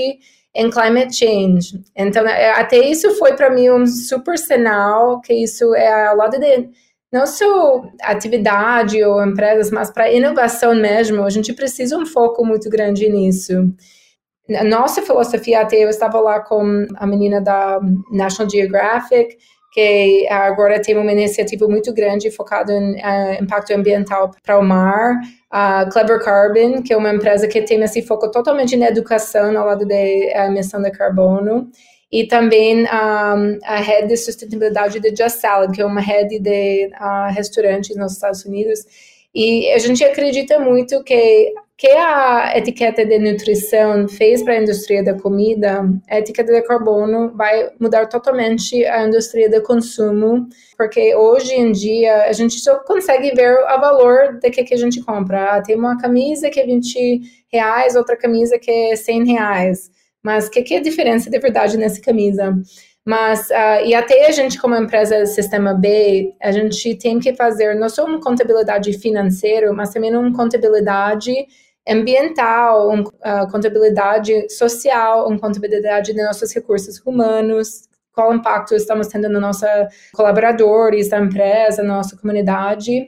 em 0.55 0.69
climate 0.71 1.15
change. 1.15 1.83
Então 1.95 2.25
é, 2.25 2.51
até 2.53 2.79
isso 2.79 3.13
foi 3.19 3.33
para 3.33 3.51
mim 3.51 3.69
um 3.69 3.85
super 3.85 4.37
sinal 4.39 5.21
que 5.21 5.33
isso 5.33 5.75
é 5.75 6.07
ao 6.07 6.15
lado 6.15 6.39
de 6.39 6.69
não 7.15 7.25
só 7.25 7.81
atividade 8.01 9.01
ou 9.01 9.23
empresas, 9.23 9.71
mas 9.71 9.89
para 9.89 10.11
inovação 10.11 10.75
mesmo, 10.75 11.23
a 11.23 11.29
gente 11.29 11.53
precisa 11.53 11.97
um 11.97 12.05
foco 12.05 12.45
muito 12.45 12.69
grande 12.69 13.07
nisso. 13.07 13.53
A 14.53 14.65
nossa 14.65 15.01
filosofia, 15.01 15.61
até 15.61 15.77
eu 15.77 15.89
estava 15.89 16.19
lá 16.19 16.41
com 16.41 16.85
a 16.97 17.07
menina 17.07 17.39
da 17.39 17.79
National 18.11 18.49
Geographic, 18.49 19.37
que 19.71 20.27
agora 20.29 20.81
tem 20.81 20.97
uma 20.97 21.11
iniciativa 21.11 21.65
muito 21.69 21.93
grande 21.93 22.29
focada 22.29 22.73
em 22.73 22.95
uh, 22.95 23.41
impacto 23.41 23.71
ambiental 23.71 24.31
para 24.43 24.59
o 24.59 24.63
mar. 24.63 25.15
A 25.49 25.85
Clever 25.85 26.21
Carbon, 26.21 26.81
que 26.83 26.91
é 26.91 26.97
uma 26.97 27.13
empresa 27.13 27.47
que 27.47 27.61
tem 27.61 27.81
esse 27.81 28.01
foco 28.01 28.29
totalmente 28.29 28.75
na 28.75 28.87
educação 28.87 29.57
ao 29.57 29.67
lado 29.67 29.87
da 29.87 29.95
emissão 30.47 30.81
de 30.81 30.91
carbono 30.91 31.69
e 32.15 32.25
também 32.25 32.85
um, 32.85 33.59
a 33.65 33.75
rede 33.75 34.07
de 34.07 34.15
sustentabilidade 34.15 35.01
de 35.01 35.09
Just 35.09 35.41
Salad, 35.41 35.75
que 35.75 35.81
é 35.81 35.85
uma 35.85 35.99
rede 35.99 36.39
de 36.39 36.89
uh, 36.93 37.29
restaurantes 37.33 37.93
nos 37.97 38.13
Estados 38.13 38.45
Unidos. 38.45 38.85
E 39.35 39.69
a 39.71 39.77
gente 39.79 40.01
acredita 40.01 40.57
muito 40.57 41.03
que 41.03 41.53
que 41.77 41.89
a 41.89 42.57
etiqueta 42.57 43.05
de 43.05 43.19
nutrição 43.19 44.07
fez 44.07 44.41
para 44.41 44.53
a 44.53 44.61
indústria 44.61 45.03
da 45.03 45.13
comida, 45.13 45.83
a 46.09 46.19
etiqueta 46.19 46.53
de 46.53 46.61
carbono 46.61 47.35
vai 47.35 47.69
mudar 47.77 48.05
totalmente 48.07 48.85
a 48.85 49.05
indústria 49.05 49.49
do 49.49 49.61
consumo, 49.61 50.47
porque 50.77 51.13
hoje 51.13 51.53
em 51.53 51.73
dia 51.73 52.27
a 52.27 52.31
gente 52.31 52.61
só 52.61 52.75
consegue 52.75 53.35
ver 53.35 53.53
o 53.55 53.81
valor 53.81 54.39
de 54.39 54.49
que, 54.51 54.63
que 54.63 54.73
a 54.73 54.77
gente 54.77 55.03
compra. 55.03 55.55
Ah, 55.55 55.61
tem 55.61 55.75
uma 55.75 55.97
camisa 55.97 56.49
que 56.49 56.61
é 56.61 56.65
20 56.65 57.19
reais, 57.51 57.97
outra 57.97 58.15
camisa 58.15 58.57
que 58.57 58.71
é 58.71 58.95
100 58.95 59.33
reais. 59.33 59.91
Mas 60.25 60.47
o 60.47 60.49
que, 60.49 60.63
que 60.63 60.73
é 60.73 60.77
a 60.79 60.81
diferença 60.81 61.29
de 61.29 61.37
verdade 61.37 61.77
nessa 61.77 62.01
camisa? 62.01 62.59
Mas, 63.05 63.47
uh, 63.51 63.85
e 63.85 63.93
até 63.93 64.25
a 64.25 64.31
gente, 64.31 64.59
como 64.59 64.75
empresa 64.75 65.23
Sistema 65.27 65.71
B, 65.71 66.33
a 66.41 66.51
gente 66.51 66.95
tem 66.95 67.19
que 67.19 67.35
fazer 67.35 67.75
não 67.75 67.87
só 67.87 68.05
uma 68.05 68.19
contabilidade 68.19 68.91
financeira, 68.93 69.71
mas 69.71 69.91
também 69.91 70.15
uma 70.15 70.33
contabilidade 70.33 71.31
ambiental, 71.87 72.89
uma 72.89 73.03
uh, 73.03 73.51
contabilidade 73.51 74.49
social, 74.51 75.27
uma 75.27 75.37
contabilidade 75.37 76.11
de 76.11 76.23
nossos 76.23 76.51
recursos 76.51 76.99
humanos, 77.05 77.83
qual 78.11 78.33
impacto 78.33 78.73
estamos 78.73 79.05
tendo 79.05 79.29
na 79.29 79.39
nossa 79.39 79.87
colaboradores, 80.11 81.09
da 81.09 81.19
empresa, 81.19 81.83
na 81.83 81.97
nossa 81.97 82.17
comunidade. 82.17 83.07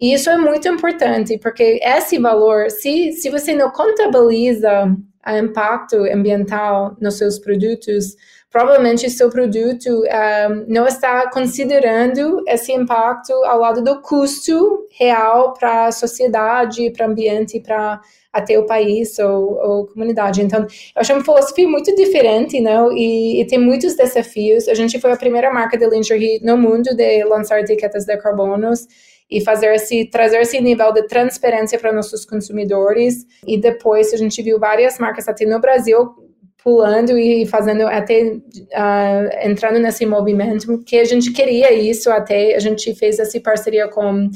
E 0.00 0.12
isso 0.12 0.28
é 0.28 0.36
muito 0.36 0.66
importante, 0.66 1.38
porque 1.38 1.78
esse 1.80 2.18
valor, 2.18 2.72
se, 2.72 3.12
se 3.12 3.30
você 3.30 3.54
não 3.54 3.70
contabiliza 3.70 4.92
o 5.34 5.38
impacto 5.38 5.96
ambiental 6.04 6.96
nos 7.00 7.18
seus 7.18 7.38
produtos, 7.38 8.16
provavelmente 8.50 9.10
seu 9.10 9.28
produto 9.28 9.88
um, 9.88 10.04
ah, 10.10 10.48
não 10.68 10.86
está 10.86 11.30
considerando 11.30 12.42
esse 12.46 12.72
impacto 12.72 13.32
ao 13.44 13.58
lado 13.58 13.82
do 13.82 14.00
custo 14.00 14.86
real 14.98 15.52
para 15.52 15.86
a 15.86 15.92
sociedade, 15.92 16.90
para 16.92 17.06
o 17.06 17.10
ambiente, 17.10 17.60
para 17.60 18.00
até 18.32 18.58
o 18.58 18.66
país 18.66 19.18
ou, 19.18 19.54
ou, 19.56 19.86
comunidade. 19.86 20.42
Então, 20.42 20.60
eu 20.60 20.66
acho 20.96 21.12
uma 21.12 21.24
filosofia 21.24 21.66
muito 21.66 21.94
diferente, 21.96 22.60
não? 22.60 22.92
E, 22.92 23.40
e, 23.40 23.46
tem 23.46 23.58
muitos 23.58 23.96
desafios. 23.96 24.68
A 24.68 24.74
gente 24.74 25.00
foi 25.00 25.10
a 25.12 25.16
primeira 25.16 25.50
marca 25.50 25.78
de 25.78 25.88
lingerie 25.88 26.40
no 26.42 26.56
mundo 26.56 26.94
de 26.94 27.24
lançar 27.24 27.60
etiquetas 27.60 28.04
de 28.04 28.16
carbonos 28.18 28.86
e 29.30 29.40
fazer 29.40 29.74
esse, 29.74 30.08
trazer 30.10 30.40
esse 30.40 30.60
nível 30.60 30.92
de 30.92 31.02
transparência 31.06 31.78
para 31.78 31.92
nossos 31.92 32.24
consumidores. 32.24 33.26
E 33.46 33.58
depois 33.58 34.12
a 34.12 34.16
gente 34.16 34.42
viu 34.42 34.58
várias 34.58 34.98
marcas 34.98 35.28
até 35.28 35.44
no 35.44 35.60
Brasil 35.60 36.14
pulando 36.62 37.16
e 37.16 37.46
fazendo 37.46 37.86
até 37.86 38.24
uh, 38.24 39.48
entrando 39.48 39.78
nesse 39.78 40.04
movimento 40.04 40.82
que 40.84 40.98
a 40.98 41.04
gente 41.04 41.30
queria 41.32 41.72
isso 41.72 42.10
até 42.10 42.56
a 42.56 42.58
gente 42.58 42.92
fez 42.96 43.20
essa 43.20 43.38
parceria 43.40 43.86
com 43.86 44.28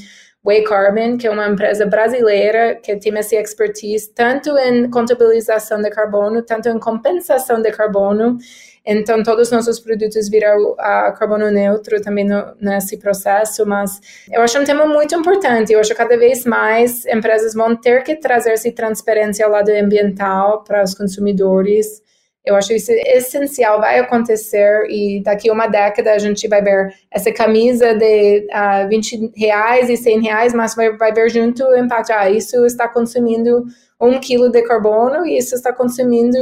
Way 0.43 0.63
Carbon, 0.63 1.17
que 1.17 1.27
é 1.27 1.29
uma 1.29 1.47
empresa 1.47 1.85
brasileira 1.85 2.75
que 2.75 2.95
tem 2.95 3.15
essa 3.17 3.35
expertise 3.35 4.11
tanto 4.13 4.57
em 4.57 4.89
contabilização 4.89 5.81
de 5.81 5.89
carbono, 5.91 6.41
tanto 6.41 6.67
em 6.67 6.79
compensação 6.79 7.61
de 7.61 7.71
carbono. 7.71 8.37
Então, 8.85 9.21
todos 9.21 9.47
os 9.47 9.51
nossos 9.51 9.79
produtos 9.79 10.27
viram 10.27 10.75
a 10.79 11.11
carbono 11.11 11.51
neutro 11.51 12.01
também 12.01 12.25
no, 12.25 12.55
nesse 12.59 12.97
processo, 12.97 13.65
mas 13.65 13.99
eu 14.31 14.41
acho 14.41 14.59
um 14.59 14.63
tema 14.63 14.87
muito 14.87 15.13
importante. 15.15 15.71
Eu 15.71 15.79
acho 15.79 15.91
que 15.91 15.95
cada 15.95 16.17
vez 16.17 16.45
mais 16.45 17.05
empresas 17.05 17.53
vão 17.53 17.75
ter 17.75 18.03
que 18.03 18.15
trazer 18.15 18.51
essa 18.51 18.71
transparência 18.71 19.45
ao 19.45 19.51
lado 19.51 19.69
ambiental 19.69 20.63
para 20.63 20.83
os 20.83 20.95
consumidores. 20.95 22.01
Eu 22.43 22.55
acho 22.55 22.73
isso 22.73 22.91
essencial, 22.91 23.79
vai 23.79 23.99
acontecer 23.99 24.87
e 24.89 25.21
daqui 25.23 25.51
uma 25.51 25.67
década 25.67 26.13
a 26.13 26.17
gente 26.17 26.47
vai 26.47 26.59
ver 26.59 26.91
essa 27.11 27.31
camisa 27.31 27.93
de 27.93 28.47
uh, 28.47 28.49
ah, 28.51 28.87
20 28.87 29.33
reais 29.35 29.89
e 29.91 29.95
100 29.95 30.21
reais, 30.23 30.53
mas 30.55 30.73
vai, 30.73 30.91
vai 30.97 31.13
ver 31.13 31.29
junto 31.29 31.63
o 31.63 31.77
impacto. 31.77 32.11
Ah, 32.11 32.31
isso 32.31 32.65
está 32.65 32.87
consumindo 32.87 33.63
um 34.01 34.19
quilo 34.19 34.49
de 34.49 34.61
carbono 34.63 35.25
e 35.25 35.37
isso 35.37 35.55
está 35.55 35.71
consumindo 35.71 36.37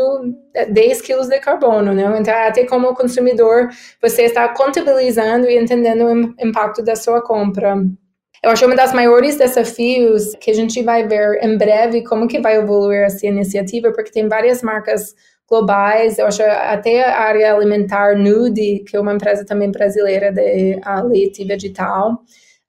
10 0.72 1.02
quilos 1.02 1.28
de 1.28 1.40
carbono, 1.40 1.94
né? 1.94 2.04
Então, 2.20 2.34
até 2.34 2.66
como 2.66 2.96
consumidor, 2.96 3.70
você 4.02 4.24
está 4.24 4.48
contabilizando 4.50 5.48
e 5.48 5.58
entendendo 5.58 6.06
o 6.06 6.36
impacto 6.46 6.82
da 6.82 6.96
sua 6.96 7.22
compra. 7.22 7.76
Eu 8.42 8.52
acho 8.52 8.66
um 8.66 8.74
dos 8.74 8.94
maiores 8.94 9.36
desafios 9.36 10.34
que 10.40 10.50
a 10.50 10.54
gente 10.54 10.82
vai 10.82 11.06
ver 11.06 11.44
em 11.44 11.58
breve 11.58 12.04
como 12.04 12.28
que 12.28 12.40
vai 12.40 12.56
evoluir 12.56 13.02
essa 13.02 13.28
iniciativa, 13.28 13.92
porque 13.92 14.12
tem 14.12 14.30
várias 14.30 14.62
marcas 14.62 15.14
globais. 15.50 16.18
Eu 16.18 16.28
acho 16.28 16.42
até 16.44 17.04
a 17.04 17.20
área 17.20 17.54
alimentar 17.54 18.16
Nude, 18.16 18.86
que 18.88 18.96
é 18.96 19.00
uma 19.00 19.14
empresa 19.14 19.46
também 19.46 19.70
brasileira 19.70 20.32
de 20.32 20.80
leite 21.10 21.44
vegetal, 21.44 22.20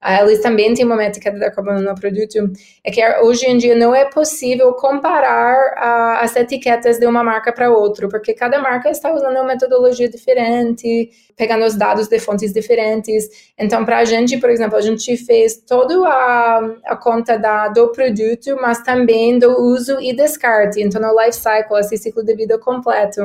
eles 0.03 0.41
também 0.41 0.73
têm 0.73 0.83
uma 0.83 1.03
etiqueta 1.05 1.37
de 1.37 1.51
carbono 1.51 1.79
no 1.81 1.93
produto, 1.93 2.51
é 2.83 2.89
que 2.89 3.05
hoje 3.19 3.45
em 3.45 3.57
dia 3.57 3.75
não 3.75 3.93
é 3.93 4.05
possível 4.05 4.73
comparar 4.73 5.55
uh, 5.55 6.23
as 6.23 6.35
etiquetas 6.35 6.97
de 6.97 7.05
uma 7.05 7.23
marca 7.23 7.51
para 7.53 7.69
outra, 7.69 8.09
porque 8.09 8.33
cada 8.33 8.59
marca 8.59 8.89
está 8.89 9.13
usando 9.13 9.35
uma 9.35 9.43
metodologia 9.43 10.09
diferente, 10.09 11.11
pegando 11.37 11.65
os 11.65 11.75
dados 11.75 12.07
de 12.07 12.19
fontes 12.19 12.51
diferentes. 12.51 13.51
Então, 13.57 13.85
para 13.85 13.99
a 13.99 14.05
gente, 14.05 14.37
por 14.37 14.49
exemplo, 14.49 14.75
a 14.75 14.81
gente 14.81 15.15
fez 15.17 15.57
toda 15.57 16.07
a, 16.07 16.59
a 16.85 16.95
conta 16.95 17.37
da, 17.37 17.67
do 17.67 17.91
produto, 17.91 18.57
mas 18.59 18.81
também 18.81 19.37
do 19.37 19.51
uso 19.61 19.99
e 20.01 20.15
descarte, 20.15 20.81
então 20.81 20.99
no 20.99 21.19
life 21.19 21.35
cycle, 21.35 21.79
esse 21.79 21.97
ciclo 21.97 22.23
de 22.23 22.35
vida 22.35 22.57
completo. 22.57 23.21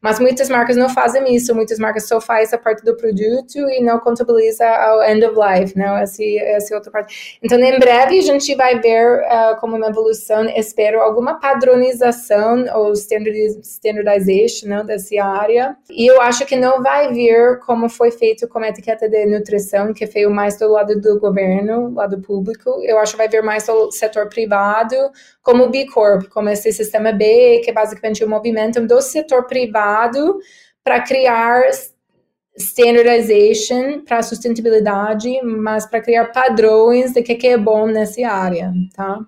Mas 0.00 0.18
muitas 0.18 0.48
marcas 0.48 0.76
não 0.76 0.88
fazem 0.88 1.34
isso, 1.34 1.54
muitas 1.54 1.78
marcas 1.78 2.06
só 2.06 2.20
fazem 2.20 2.58
a 2.58 2.62
parte 2.62 2.84
do 2.84 2.94
produto 2.96 3.56
e 3.56 3.82
não 3.82 3.98
contabiliza 3.98 4.66
ao 4.66 5.02
end 5.04 5.24
of 5.24 5.34
life, 5.34 5.76
não? 5.76 5.94
Né? 5.94 6.06
Esse, 6.18 6.38
esse 6.38 6.74
outro 6.74 6.90
parte. 6.90 7.38
Então, 7.42 7.58
em 7.58 7.78
breve, 7.78 8.18
a 8.18 8.22
gente 8.22 8.54
vai 8.54 8.78
ver 8.80 9.20
uh, 9.20 9.60
como 9.60 9.76
uma 9.76 9.88
evolução, 9.88 10.48
espero, 10.50 11.00
alguma 11.00 11.38
padronização 11.38 12.64
ou 12.74 12.92
standardization 12.92 14.68
né, 14.68 14.82
dessa 14.84 15.22
área. 15.22 15.76
E 15.90 16.10
eu 16.10 16.20
acho 16.20 16.44
que 16.44 16.56
não 16.56 16.82
vai 16.82 17.12
vir 17.12 17.58
como 17.60 17.88
foi 17.88 18.10
feito 18.10 18.48
com 18.48 18.58
a 18.58 18.68
etiqueta 18.68 19.08
de 19.08 19.26
nutrição, 19.26 19.94
que 19.94 20.06
veio 20.06 20.30
mais 20.30 20.58
do 20.58 20.68
lado 20.68 21.00
do 21.00 21.18
governo, 21.18 21.94
lado 21.94 22.20
público. 22.20 22.80
Eu 22.82 22.98
acho 22.98 23.12
que 23.12 23.18
vai 23.18 23.28
vir 23.28 23.42
mais 23.42 23.66
do 23.66 23.90
setor 23.92 24.28
privado, 24.28 24.96
como 25.42 25.64
o 25.64 25.70
B 25.70 25.86
Corp, 25.86 26.28
como 26.28 26.48
esse 26.48 26.72
sistema 26.72 27.12
B, 27.12 27.60
que 27.64 27.70
é 27.70 27.72
basicamente 27.72 28.24
o 28.24 28.28
movimento 28.28 28.80
do 28.86 29.00
setor 29.00 29.46
privado 29.46 30.38
para 30.82 31.00
criar 31.00 31.62
standardization 32.58 34.04
para 34.04 34.22
sustentabilidade, 34.22 35.40
mas 35.42 35.86
para 35.86 36.02
criar 36.02 36.26
padrões 36.26 37.12
de 37.12 37.22
que, 37.22 37.34
que 37.34 37.46
é 37.46 37.56
bom 37.56 37.86
nessa 37.86 38.28
área, 38.28 38.72
tá? 38.94 39.20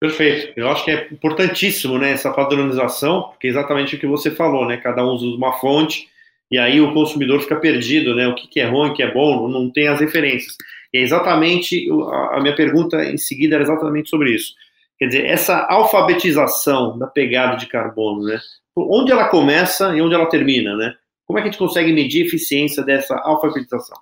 Perfeito. 0.00 0.52
Eu 0.56 0.68
acho 0.68 0.84
que 0.84 0.92
é 0.92 1.08
importantíssimo, 1.10 1.98
né, 1.98 2.12
essa 2.12 2.32
padronização, 2.32 3.22
porque 3.30 3.48
é 3.48 3.50
exatamente 3.50 3.96
o 3.96 3.98
que 3.98 4.06
você 4.06 4.30
falou, 4.30 4.66
né? 4.66 4.76
Cada 4.76 5.04
um 5.04 5.10
usa 5.10 5.26
uma 5.26 5.54
fonte 5.54 6.08
e 6.50 6.56
aí 6.56 6.80
o 6.80 6.94
consumidor 6.94 7.40
fica 7.40 7.56
perdido, 7.56 8.14
né? 8.14 8.28
O 8.28 8.34
que, 8.34 8.46
que 8.46 8.60
é 8.60 8.66
ruim, 8.66 8.90
o 8.90 8.94
que 8.94 9.02
é 9.02 9.12
bom, 9.12 9.48
não 9.48 9.70
tem 9.70 9.88
as 9.88 10.00
referências. 10.00 10.54
E 10.92 10.98
é 10.98 11.02
exatamente 11.02 11.88
a 12.32 12.40
minha 12.40 12.54
pergunta 12.54 13.04
em 13.04 13.18
seguida 13.18 13.56
era 13.56 13.64
exatamente 13.64 14.08
sobre 14.08 14.34
isso. 14.34 14.54
Quer 14.98 15.06
dizer, 15.06 15.26
essa 15.26 15.66
alfabetização 15.68 16.98
da 16.98 17.06
pegada 17.06 17.56
de 17.56 17.66
carbono, 17.66 18.22
né? 18.22 18.38
Onde 18.76 19.10
ela 19.10 19.28
começa 19.28 19.94
e 19.96 20.00
onde 20.00 20.14
ela 20.14 20.26
termina, 20.26 20.76
né? 20.76 20.94
Como 21.28 21.38
é 21.38 21.42
que 21.42 21.48
a 21.48 21.50
gente 21.50 21.58
consegue 21.58 21.92
medir 21.92 22.22
a 22.22 22.26
eficiência 22.26 22.82
dessa 22.82 23.14
alfabetização? 23.22 23.98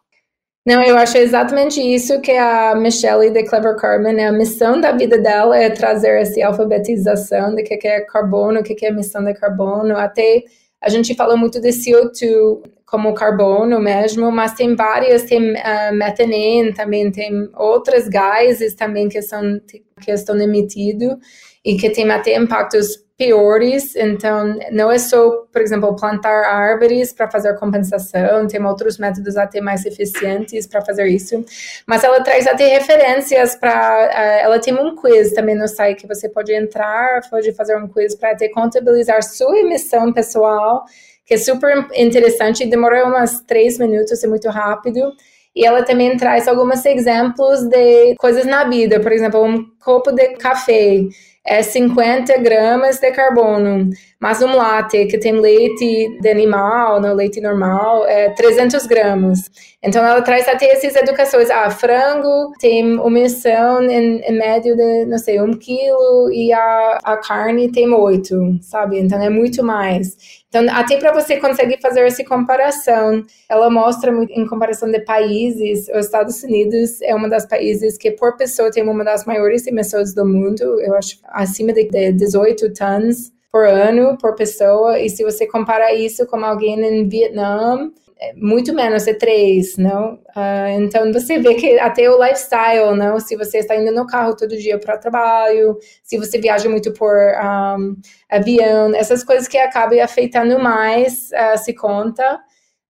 Não, 0.64 0.83
eu 0.83 0.97
acho 0.97 1.18
exatamente 1.18 1.80
isso 1.80 2.21
que 2.21 2.33
a 2.33 2.75
Michelle 2.75 3.30
de 3.30 3.45
Clever 3.45 3.76
Carbon, 3.76 4.18
a 4.21 4.33
missão 4.33 4.80
da 4.80 4.92
vida 4.92 5.18
dela 5.18 5.56
é 5.56 5.71
trazer 5.71 6.21
essa 6.21 6.45
alfabetização 6.45 7.54
de 7.54 7.62
que 7.62 7.87
é 7.87 8.00
carbono, 8.00 8.61
o 8.61 8.62
que 8.62 8.85
é 8.85 8.88
emissão 8.88 9.23
de 9.25 9.35
carbono, 9.35 9.97
até 9.97 10.42
a 10.80 10.88
gente 10.88 11.14
fala 11.14 11.37
muito 11.37 11.61
de 11.61 11.68
CO2 11.68 12.62
como 12.85 13.14
carbono 13.14 13.80
mesmo, 13.80 14.30
mas 14.30 14.54
tem 14.54 14.76
várias, 14.76 15.25
tem 15.25 15.52
uh, 15.52 16.75
também, 16.76 17.11
tem 17.11 17.49
outras 17.56 18.09
gases 18.09 18.75
também 18.75 19.09
que 19.09 19.21
são 19.21 19.61
que 20.00 20.11
estão 20.11 20.40
emitidos 20.40 21.16
e 21.64 21.76
que 21.76 21.90
tem 21.90 22.09
até 22.11 22.37
impactos 22.37 23.05
piores. 23.16 23.96
Então, 23.96 24.58
não 24.70 24.90
é 24.90 24.99
só, 24.99 25.30
por 25.52 25.62
exemplo, 25.62 25.96
plantar 25.96 26.44
árvores 26.44 27.12
para 27.12 27.30
fazer 27.30 27.54
compensação, 27.58 28.46
tem 28.46 28.64
outros 28.64 28.99
métodos 28.99 29.37
até 29.37 29.61
mais 29.61 29.85
eficientes 29.87 30.66
para 30.66 30.85
fazer 30.85 31.06
isso. 31.06 31.44
Mas 31.87 32.04
ela 32.04 32.23
traz 32.23 32.46
até 32.46 32.68
referências 32.68 33.56
para. 33.56 34.08
Uh, 34.08 34.44
ela 34.44 34.58
tem 34.58 34.75
um 34.75 34.94
quiz 34.94 35.32
também 35.32 35.54
no 35.54 35.66
site 35.66 36.00
que 36.00 36.06
você 36.06 36.28
pode 36.28 36.52
entrar, 36.52 37.23
pode 37.30 37.52
fazer 37.54 37.76
um 37.76 37.88
quiz 37.88 38.14
para 38.14 38.32
até 38.32 38.49
contabilizar 38.49 39.23
sua 39.23 39.58
emissão 39.58 40.12
pessoal, 40.12 40.85
que 41.25 41.35
é 41.35 41.38
super 41.38 41.87
interessante. 41.94 42.66
Demora 42.66 43.06
umas 43.06 43.40
três 43.40 43.78
minutos, 43.78 44.23
é 44.23 44.26
muito 44.26 44.49
rápido. 44.50 45.12
E 45.54 45.64
ela 45.64 45.82
também 45.82 46.14
traz 46.18 46.46
alguns 46.46 46.85
exemplos 46.85 47.62
de 47.62 48.14
coisas 48.16 48.44
na 48.44 48.64
vida, 48.64 49.00
por 49.00 49.11
exemplo, 49.11 49.42
um 49.42 49.64
copo 49.82 50.12
de 50.12 50.35
café 50.35 51.08
é 51.47 51.62
50 51.62 52.38
gramas 52.38 52.99
de 52.99 53.11
carbono, 53.12 53.88
mas 54.21 54.43
um 54.43 54.57
latte 54.57 55.07
que 55.07 55.19
tem 55.19 55.33
leite 55.33 56.19
de 56.21 56.29
animal, 56.29 57.00
no 57.00 57.15
leite 57.15 57.41
normal, 57.41 58.05
é 58.07 58.31
300 58.31 58.87
gramas. 58.87 59.50
Então 59.83 60.05
ela 60.05 60.21
traz 60.23 60.49
até 60.49 60.67
essas 60.73 60.97
educações. 60.97 61.49
Ah, 61.50 61.71
frango 61.71 62.53
tem 62.59 62.99
omissão 62.99 63.83
em, 63.83 64.21
em 64.21 64.38
médio 64.38 64.76
de, 64.76 65.05
não 65.05 65.19
sei, 65.19 65.41
um 65.41 65.53
quilo 65.53 66.31
e 66.33 66.53
a, 66.53 66.99
a 67.05 67.17
carne 67.19 67.71
tem 67.71 67.93
oito, 67.93 68.37
sabe? 68.62 68.99
Então 68.99 69.23
é 69.23 69.31
muito 69.31 69.62
mais. 69.62 70.45
Então, 70.56 70.75
até 70.75 70.96
para 70.96 71.12
você 71.12 71.36
conseguir 71.36 71.78
fazer 71.82 72.00
essa 72.00 72.25
comparação, 72.25 73.22
ela 73.46 73.68
mostra 73.68 74.10
em 74.30 74.46
comparação 74.46 74.90
de 74.90 75.00
países, 75.00 75.86
os 75.88 76.06
Estados 76.06 76.42
Unidos 76.42 77.02
é 77.02 77.14
um 77.14 77.28
dos 77.28 77.44
países 77.44 77.98
que 77.98 78.10
por 78.12 78.38
pessoa 78.38 78.70
tem 78.70 78.82
uma 78.82 79.04
das 79.04 79.26
maiores 79.26 79.66
emissões 79.66 80.14
do 80.14 80.25
mundo, 80.25 80.62
eu 80.80 80.94
acho 80.94 81.18
acima 81.26 81.75
de 81.75 81.84
18 82.12 82.72
tons 82.72 83.30
por 83.52 83.66
ano 83.66 84.16
por 84.16 84.34
pessoa, 84.34 84.98
e 84.98 85.10
se 85.10 85.22
você 85.22 85.46
comparar 85.46 85.92
isso 85.92 86.26
com 86.26 86.42
alguém 86.42 86.80
em 86.82 87.06
Vietnã, 87.06 87.90
muito 88.35 88.75
menos, 88.75 89.06
é 89.06 89.14
três, 89.14 89.76
não? 89.76 90.14
Uh, 90.35 90.68
então 90.80 91.12
você 91.12 91.38
vê 91.38 91.54
que 91.54 91.78
até 91.78 92.08
o 92.08 92.23
lifestyle, 92.23 92.96
não? 92.96 93.20
Se 93.20 93.37
você 93.37 93.58
está 93.58 93.76
indo 93.76 93.92
no 93.92 94.06
carro 94.06 94.35
todo 94.35 94.56
dia 94.56 94.78
para 94.78 94.96
trabalho, 94.96 95.78
se 96.02 96.16
você 96.16 96.38
viaja 96.38 96.68
muito 96.68 96.92
por 96.92 97.14
um, 97.14 97.96
avião, 98.30 98.94
essas 98.94 99.23
coisas 99.23 99.46
que 99.46 99.58
acabam 99.58 100.00
afetando 100.00 100.58
mais 100.58 101.30
uh, 101.32 101.58
se 101.58 101.75
conta. 101.75 102.40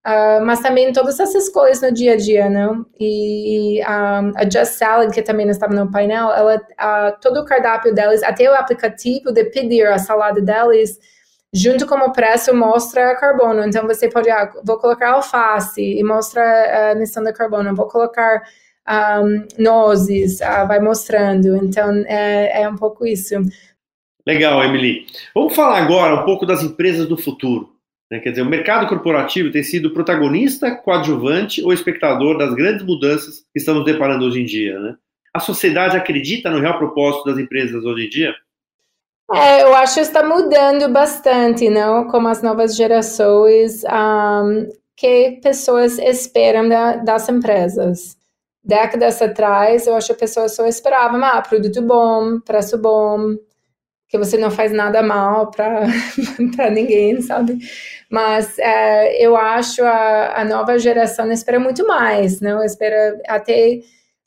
Uh, 0.05 0.39
mas 0.45 0.61
também 0.61 0.93
todas 0.93 1.19
essas 1.19 1.49
coisas 1.49 1.81
no 1.81 1.93
dia 1.93 2.13
a 2.13 2.15
dia, 2.15 2.49
não? 2.49 2.85
E 2.97 3.81
um, 3.81 4.31
a 4.37 4.43
Just 4.49 4.77
Salad, 4.77 5.11
que 5.13 5.21
também 5.21 5.49
estava 5.49 5.73
no 5.73 5.91
painel, 5.91 6.31
ela, 6.31 7.11
todo 7.21 7.41
o 7.41 7.45
cardápio 7.45 7.93
delas, 7.93 8.23
até 8.23 8.49
o 8.49 8.53
aplicativo 8.53 9.33
de 9.33 9.43
pedir 9.43 9.85
a 9.85 9.97
salada 9.97 10.41
delas, 10.41 10.97
junto 11.53 11.85
com 11.85 11.95
o 11.95 12.11
preço, 12.11 12.55
mostra 12.55 13.15
carbono. 13.15 13.65
Então, 13.65 13.85
você 13.87 14.09
pode, 14.09 14.29
ah, 14.29 14.51
vou 14.63 14.77
colocar 14.77 15.11
alface 15.11 15.81
e 15.81 16.03
mostra 16.03 16.41
a 16.41 16.91
emissão 16.91 17.23
de 17.23 17.33
carbono, 17.33 17.75
vou 17.75 17.87
colocar 17.87 18.43
um, 18.87 19.45
nozes, 19.61 20.39
uh, 20.39 20.67
vai 20.67 20.79
mostrando. 20.79 21.55
Então, 21.57 22.03
é, 22.07 22.61
é 22.61 22.69
um 22.69 22.75
pouco 22.75 23.05
isso. 23.05 23.35
Legal, 24.25 24.63
Emily. 24.63 25.05
Vamos 25.33 25.55
falar 25.55 25.77
agora 25.81 26.21
um 26.21 26.25
pouco 26.25 26.45
das 26.45 26.63
empresas 26.63 27.07
do 27.07 27.17
futuro. 27.17 27.69
Né? 28.11 28.19
Quer 28.19 28.31
dizer, 28.31 28.41
o 28.41 28.45
mercado 28.45 28.87
corporativo 28.87 29.51
tem 29.51 29.63
sido 29.63 29.93
protagonista, 29.93 30.75
coadjuvante 30.75 31.63
ou 31.63 31.73
espectador 31.73 32.37
das 32.37 32.53
grandes 32.53 32.85
mudanças 32.85 33.39
que 33.53 33.59
estamos 33.59 33.85
deparando 33.85 34.25
hoje 34.25 34.41
em 34.41 34.45
dia. 34.45 34.79
Né? 34.79 34.95
A 35.33 35.39
sociedade 35.39 35.97
acredita 35.97 36.49
no 36.49 36.59
real 36.59 36.77
propósito 36.77 37.25
das 37.25 37.37
empresas 37.37 37.83
hoje 37.83 38.05
em 38.05 38.09
dia? 38.09 38.35
É, 39.33 39.63
eu 39.63 39.75
acho 39.75 39.95
que 39.95 39.99
está 39.99 40.23
mudando 40.23 40.87
bastante, 40.89 41.69
não? 41.69 42.07
Como 42.07 42.27
as 42.29 42.41
novas 42.41 42.75
gerações, 42.75 43.83
um, 43.83 44.69
que 44.95 45.39
pessoas 45.43 45.99
esperam 45.99 46.69
da, 46.69 46.95
das 46.97 47.27
empresas. 47.27 48.15
Décadas 48.63 49.21
atrás, 49.21 49.85
eu 49.87 49.95
acho 49.95 50.07
que 50.07 50.13
a 50.13 50.17
pessoa 50.17 50.49
só 50.49 50.65
esperava, 50.65 51.17
ah, 51.17 51.41
produto 51.41 51.81
bom, 51.81 52.39
preço 52.41 52.77
bom, 52.77 53.35
que 54.09 54.17
você 54.17 54.37
não 54.37 54.49
faz 54.49 54.71
nada 54.71 55.03
mal 55.03 55.51
para 55.51 55.87
ninguém, 56.71 57.21
sabe? 57.21 57.57
Mas 58.09 58.57
é, 58.59 59.23
eu 59.25 59.35
acho 59.35 59.83
a, 59.83 60.41
a 60.41 60.45
nova 60.45 60.79
geração 60.79 61.29
espera 61.31 61.59
muito 61.59 61.85
mais, 61.85 62.39
não? 62.39 62.63
Espera 62.63 63.19
até 63.27 63.79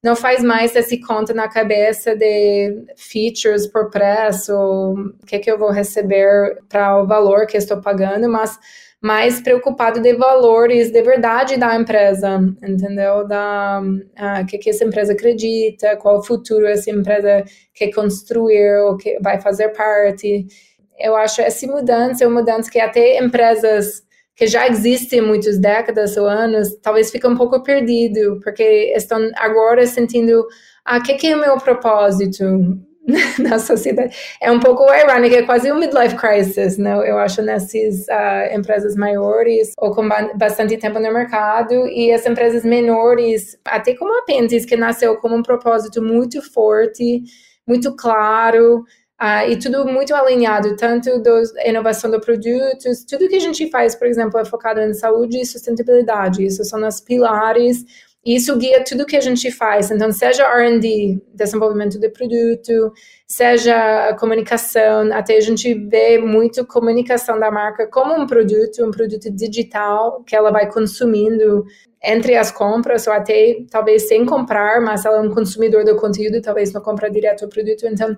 não 0.02 0.16
faz 0.16 0.42
mais 0.42 0.74
esse 0.74 0.98
conta 1.00 1.34
na 1.34 1.48
cabeça 1.48 2.16
de 2.16 2.84
features 2.96 3.66
por 3.66 3.90
preço, 3.90 4.54
o 4.54 5.26
que, 5.26 5.38
que 5.38 5.50
eu 5.50 5.58
vou 5.58 5.70
receber 5.70 6.58
para 6.68 7.02
o 7.02 7.06
valor 7.06 7.46
que 7.46 7.56
estou 7.56 7.80
pagando, 7.80 8.28
mas 8.28 8.58
mais 9.02 9.40
preocupado 9.40 10.00
de 10.00 10.14
valores 10.14 10.90
de 10.90 11.02
verdade 11.02 11.56
da 11.56 11.74
empresa, 11.74 12.38
entendeu? 12.62 13.26
Da 13.26 13.80
uh, 13.82 14.46
que, 14.46 14.58
que 14.58 14.70
essa 14.70 14.84
empresa 14.84 15.12
acredita, 15.12 15.96
qual 15.96 16.18
o 16.18 16.22
futuro 16.22 16.66
essa 16.66 16.90
empresa 16.90 17.44
quer 17.74 17.90
construir, 17.92 18.82
ou 18.82 18.96
que 18.96 19.18
vai 19.20 19.40
fazer 19.40 19.70
parte. 19.70 20.46
Eu 20.98 21.16
acho 21.16 21.40
essa 21.40 21.66
mudança 21.66 22.24
é 22.24 22.26
uma 22.26 22.40
mudança 22.40 22.70
que 22.70 22.78
até 22.78 23.18
empresas 23.18 24.02
que 24.40 24.46
já 24.46 24.66
existem 24.66 25.20
muitas 25.20 25.58
décadas 25.58 26.16
ou 26.16 26.26
anos, 26.26 26.74
talvez 26.80 27.10
fique 27.10 27.26
um 27.26 27.36
pouco 27.36 27.62
perdido, 27.62 28.40
porque 28.42 28.90
estão 28.96 29.30
agora 29.36 29.86
sentindo, 29.86 30.46
ah, 30.82 30.96
o 30.96 31.02
que, 31.02 31.12
que 31.12 31.26
é 31.26 31.36
meu 31.36 31.58
propósito? 31.58 32.42
na 33.38 33.58
sociedade. 33.58 34.16
É 34.40 34.50
um 34.50 34.58
pouco 34.58 34.90
irônico, 34.94 35.34
é 35.34 35.42
quase 35.42 35.70
um 35.70 35.78
midlife 35.78 36.16
crisis, 36.16 36.78
não? 36.78 37.04
Eu 37.04 37.18
acho 37.18 37.42
nessas 37.42 38.06
uh, 38.08 38.56
empresas 38.56 38.96
maiores 38.96 39.72
ou 39.78 39.94
com 39.94 40.08
bastante 40.36 40.78
tempo 40.78 40.98
no 40.98 41.12
mercado 41.12 41.86
e 41.88 42.10
as 42.10 42.24
empresas 42.24 42.64
menores, 42.64 43.58
até 43.66 43.94
como 43.94 44.18
a 44.18 44.22
Pentis, 44.24 44.64
que 44.64 44.76
nasceu 44.76 45.16
com 45.18 45.28
um 45.28 45.42
propósito 45.42 46.00
muito 46.00 46.40
forte, 46.50 47.24
muito 47.66 47.94
claro, 47.94 48.84
Uh, 49.20 49.50
e 49.50 49.58
tudo 49.58 49.84
muito 49.84 50.14
alinhado, 50.14 50.74
tanto 50.76 51.22
da 51.22 51.42
inovação 51.66 52.10
de 52.10 52.18
produtos, 52.20 53.04
tudo 53.04 53.28
que 53.28 53.36
a 53.36 53.40
gente 53.40 53.68
faz, 53.68 53.94
por 53.94 54.06
exemplo, 54.06 54.40
é 54.40 54.44
focado 54.46 54.80
em 54.80 54.94
saúde 54.94 55.38
e 55.40 55.44
sustentabilidade. 55.44 56.44
Isso 56.44 56.64
são 56.64 56.86
os 56.86 57.00
pilares 57.00 57.84
isso 58.24 58.54
guia 58.58 58.84
tudo 58.84 59.06
que 59.06 59.16
a 59.16 59.20
gente 59.20 59.50
faz. 59.50 59.90
Então, 59.90 60.12
seja 60.12 60.44
R&D, 60.44 61.22
desenvolvimento 61.34 61.98
de 61.98 62.08
produto, 62.10 62.92
seja 63.26 64.14
comunicação, 64.18 65.10
até 65.12 65.36
a 65.36 65.40
gente 65.40 65.72
vê 65.72 66.18
muito 66.18 66.66
comunicação 66.66 67.40
da 67.40 67.50
marca 67.50 67.86
como 67.86 68.14
um 68.14 68.26
produto, 68.26 68.84
um 68.84 68.90
produto 68.90 69.30
digital 69.30 70.22
que 70.24 70.36
ela 70.36 70.50
vai 70.50 70.70
consumindo 70.70 71.64
entre 72.02 72.36
as 72.36 72.50
compras, 72.50 73.06
ou 73.06 73.12
até 73.12 73.64
talvez 73.70 74.08
sem 74.08 74.26
comprar, 74.26 74.80
mas 74.82 75.04
ela 75.04 75.18
é 75.18 75.20
um 75.20 75.34
consumidor 75.34 75.84
do 75.84 75.96
conteúdo, 75.96 76.42
talvez 76.42 76.72
não 76.72 76.82
compra 76.82 77.10
direto 77.10 77.46
o 77.46 77.48
produto. 77.48 77.86
Então, 77.86 78.14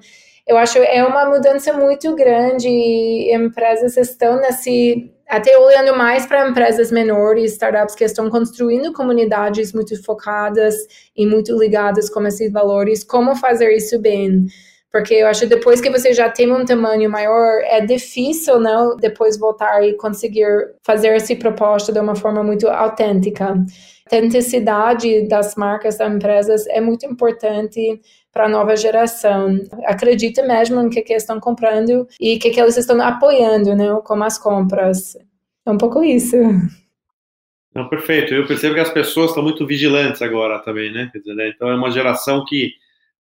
eu 0.46 0.57
acho 0.57 0.78
é 0.78 1.05
uma 1.05 1.26
mudança 1.26 1.72
muito 1.72 2.14
grande 2.14 2.68
e 2.68 3.35
empresas 3.35 3.96
estão 3.96 4.40
nesse 4.40 5.11
até 5.28 5.57
olhando 5.57 5.96
mais 5.96 6.26
para 6.26 6.46
empresas 6.46 6.90
menores, 6.90 7.52
startups 7.52 7.94
que 7.94 8.05
estão 8.05 8.28
construindo 8.28 8.92
comunidades 8.92 9.72
muito 9.72 10.00
focadas 10.05 10.74
e 11.16 11.24
muito 11.24 11.57
ligadas 11.59 12.11
com 12.11 12.26
esses 12.26 12.52
valores, 12.52 13.02
como 13.02 13.35
fazer 13.35 13.74
isso 13.74 13.98
bem. 13.98 14.44
Porque 14.90 15.14
eu 15.14 15.26
acho 15.26 15.40
que 15.40 15.46
depois 15.46 15.81
que 15.81 15.88
você 15.88 16.12
já 16.12 16.28
tem 16.28 16.52
um 16.52 16.66
tamanho 16.66 17.09
maior, 17.09 17.62
é 17.62 17.81
difícil, 17.81 18.61
não, 18.61 18.94
depois 18.94 19.38
voltar 19.38 19.83
e 19.83 19.94
conseguir 19.94 20.46
fazer 20.83 21.09
essa 21.09 21.35
proposta 21.35 21.90
de 21.90 21.98
uma 21.98 22.14
forma 22.14 22.42
muito 22.42 22.68
autêntica. 22.68 23.46
A 23.46 24.14
autenticidade 24.16 25.26
das 25.28 25.55
marcas, 25.55 25.96
das 25.96 26.12
empresas 26.12 26.66
é 26.66 26.78
muito 26.78 27.07
importante 27.07 27.98
para 28.33 28.47
a 28.47 28.49
nova 28.49 28.75
geração. 28.77 29.61
Acredita 29.85 30.42
mesmo 30.42 30.83
no 30.83 30.90
que, 30.90 31.03
que 31.03 31.12
estão 31.12 31.38
comprando 31.38 32.09
e 32.21 32.38
que, 32.38 32.51
que 32.51 32.61
eles 32.61 32.77
estão 32.77 33.01
apoiando, 33.01 33.75
né, 33.77 33.88
com 34.05 34.23
as 34.23 34.38
compras. 34.38 35.16
É 35.66 35.71
um 35.71 35.79
pouco 35.79 36.03
isso. 36.03 36.37
Não, 37.75 37.88
perfeito. 37.88 38.35
Eu 38.35 38.47
percebo 38.47 38.75
que 38.75 38.81
as 38.81 38.90
pessoas 38.90 39.31
estão 39.31 39.42
muito 39.42 39.66
vigilantes 39.66 40.21
agora 40.23 40.59
também, 40.61 40.92
né? 40.92 41.11
Dizer, 41.14 41.35
né? 41.35 41.49
Então 41.49 41.68
é 41.68 41.75
uma 41.75 41.90
geração 41.90 42.45
que 42.45 42.73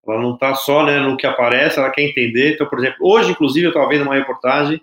ela 0.06 0.20
não 0.20 0.34
está 0.34 0.54
só 0.54 0.84
né, 0.84 0.98
no 0.98 1.16
que 1.16 1.26
aparece, 1.26 1.78
ela 1.78 1.90
quer 1.90 2.02
entender. 2.02 2.54
Então, 2.54 2.66
por 2.66 2.78
exemplo, 2.78 2.98
hoje, 3.00 3.30
inclusive, 3.30 3.66
eu 3.66 3.70
estava 3.70 3.88
vendo 3.88 4.02
uma 4.02 4.14
reportagem 4.14 4.80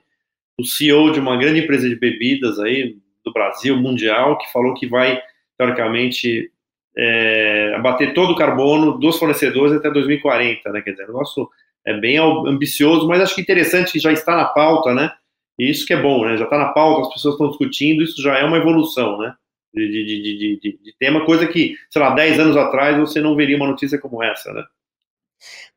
do 0.58 0.65
CEO 0.65 1.12
de 1.12 1.20
uma 1.20 1.38
grande 1.38 1.60
empresa 1.60 1.88
de 1.89 1.96
bebidas 1.96 2.60
aí 2.60 2.98
do 3.24 3.34
Brasil, 3.34 3.78
mundial, 3.78 4.38
que 4.38 4.52
falou 4.52 4.74
que 4.74 4.88
vai, 4.88 5.22
teoricamente, 5.58 6.52
é, 7.01 7.75
abater 7.75 8.13
todo 8.13 8.33
o 8.33 8.35
carbono 8.35 8.97
dos 8.99 9.17
fornecedores 9.17 9.73
até 9.73 9.89
2040, 9.89 10.69
né? 10.69 10.81
Quer 10.81 10.91
dizer, 10.91 11.09
o 11.09 11.13
nosso 11.13 11.49
é 11.88 11.93
bem 11.93 12.17
ambicioso, 12.17 13.07
mas 13.07 13.21
acho 13.21 13.35
que 13.35 13.41
interessante 13.41 13.93
que 13.93 13.99
já 13.99 14.12
está 14.12 14.35
na 14.35 14.45
pauta, 14.45 14.93
né? 14.93 15.09
E 15.57 15.69
isso 15.69 15.85
que 15.85 15.93
é 15.93 16.01
bom, 16.01 16.25
né? 16.25 16.35
Já 16.35 16.43
está 16.43 16.57
na 16.57 16.73
pauta, 16.73 17.07
as 17.07 17.13
pessoas 17.13 17.35
estão 17.35 17.47
discutindo, 17.49 18.03
isso 18.03 18.21
já 18.21 18.38
é 18.38 18.43
uma 18.43 18.57
evolução, 18.57 19.17
né? 19.17 19.33
De, 19.73 19.88
de, 19.88 20.05
de, 20.05 20.59
de, 20.59 20.79
de 20.83 20.97
tema, 20.99 21.25
coisa 21.25 21.47
que, 21.47 21.75
sei 21.89 22.01
lá, 22.01 22.13
10 22.13 22.39
anos 22.39 22.57
atrás 22.57 22.97
você 22.97 23.21
não 23.21 23.35
veria 23.35 23.55
uma 23.55 23.67
notícia 23.67 23.97
como 23.97 24.21
essa, 24.21 24.51
né? 24.51 24.63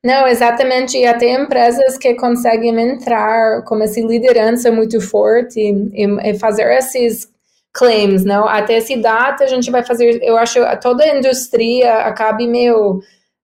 Não, 0.02 0.26
exatamente. 0.26 0.98
E 0.98 1.06
até 1.06 1.32
empresas 1.40 1.96
que 1.96 2.14
conseguem 2.14 2.76
entrar 2.80 3.62
com 3.62 3.80
essa 3.80 4.00
liderança 4.00 4.72
muito 4.72 5.00
forte 5.00 5.60
e, 5.60 6.04
e 6.04 6.38
fazer 6.38 6.68
esses 6.72 7.32
claims, 7.72 8.24
não? 8.24 8.46
Até 8.46 8.74
essa 8.74 8.96
data 8.96 9.44
a 9.44 9.46
gente 9.46 9.70
vai 9.70 9.84
fazer, 9.84 10.20
eu 10.22 10.36
acho, 10.36 10.58
toda 10.80 11.04
a 11.04 11.16
indústria 11.16 12.00
acaba 12.00 12.44
meio 12.46 13.00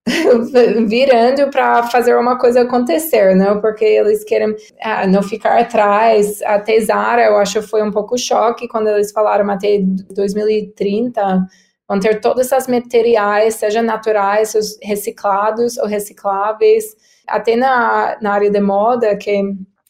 virando 0.86 1.50
para 1.50 1.84
fazer 1.84 2.16
uma 2.16 2.38
coisa 2.38 2.62
acontecer, 2.62 3.34
não? 3.34 3.60
Porque 3.60 3.84
eles 3.84 4.24
querem 4.24 4.54
ah, 4.82 5.06
não 5.06 5.22
ficar 5.22 5.58
atrás. 5.58 6.42
A 6.42 6.58
Tesara, 6.58 7.22
eu 7.22 7.36
acho, 7.36 7.62
foi 7.62 7.82
um 7.82 7.90
pouco 7.90 8.18
choque 8.18 8.68
quando 8.68 8.88
eles 8.88 9.12
falaram 9.12 9.48
até 9.50 9.78
2030 10.14 11.46
vão 11.88 11.98
ter 11.98 12.20
todos 12.20 12.52
esses 12.52 12.68
materiais, 12.68 13.54
seja 13.54 13.80
naturais, 13.80 14.52
reciclados 14.82 15.78
ou 15.78 15.86
recicláveis. 15.86 16.84
Até 17.26 17.56
na, 17.56 18.18
na 18.20 18.32
área 18.32 18.50
de 18.50 18.60
moda, 18.60 19.16
que 19.16 19.42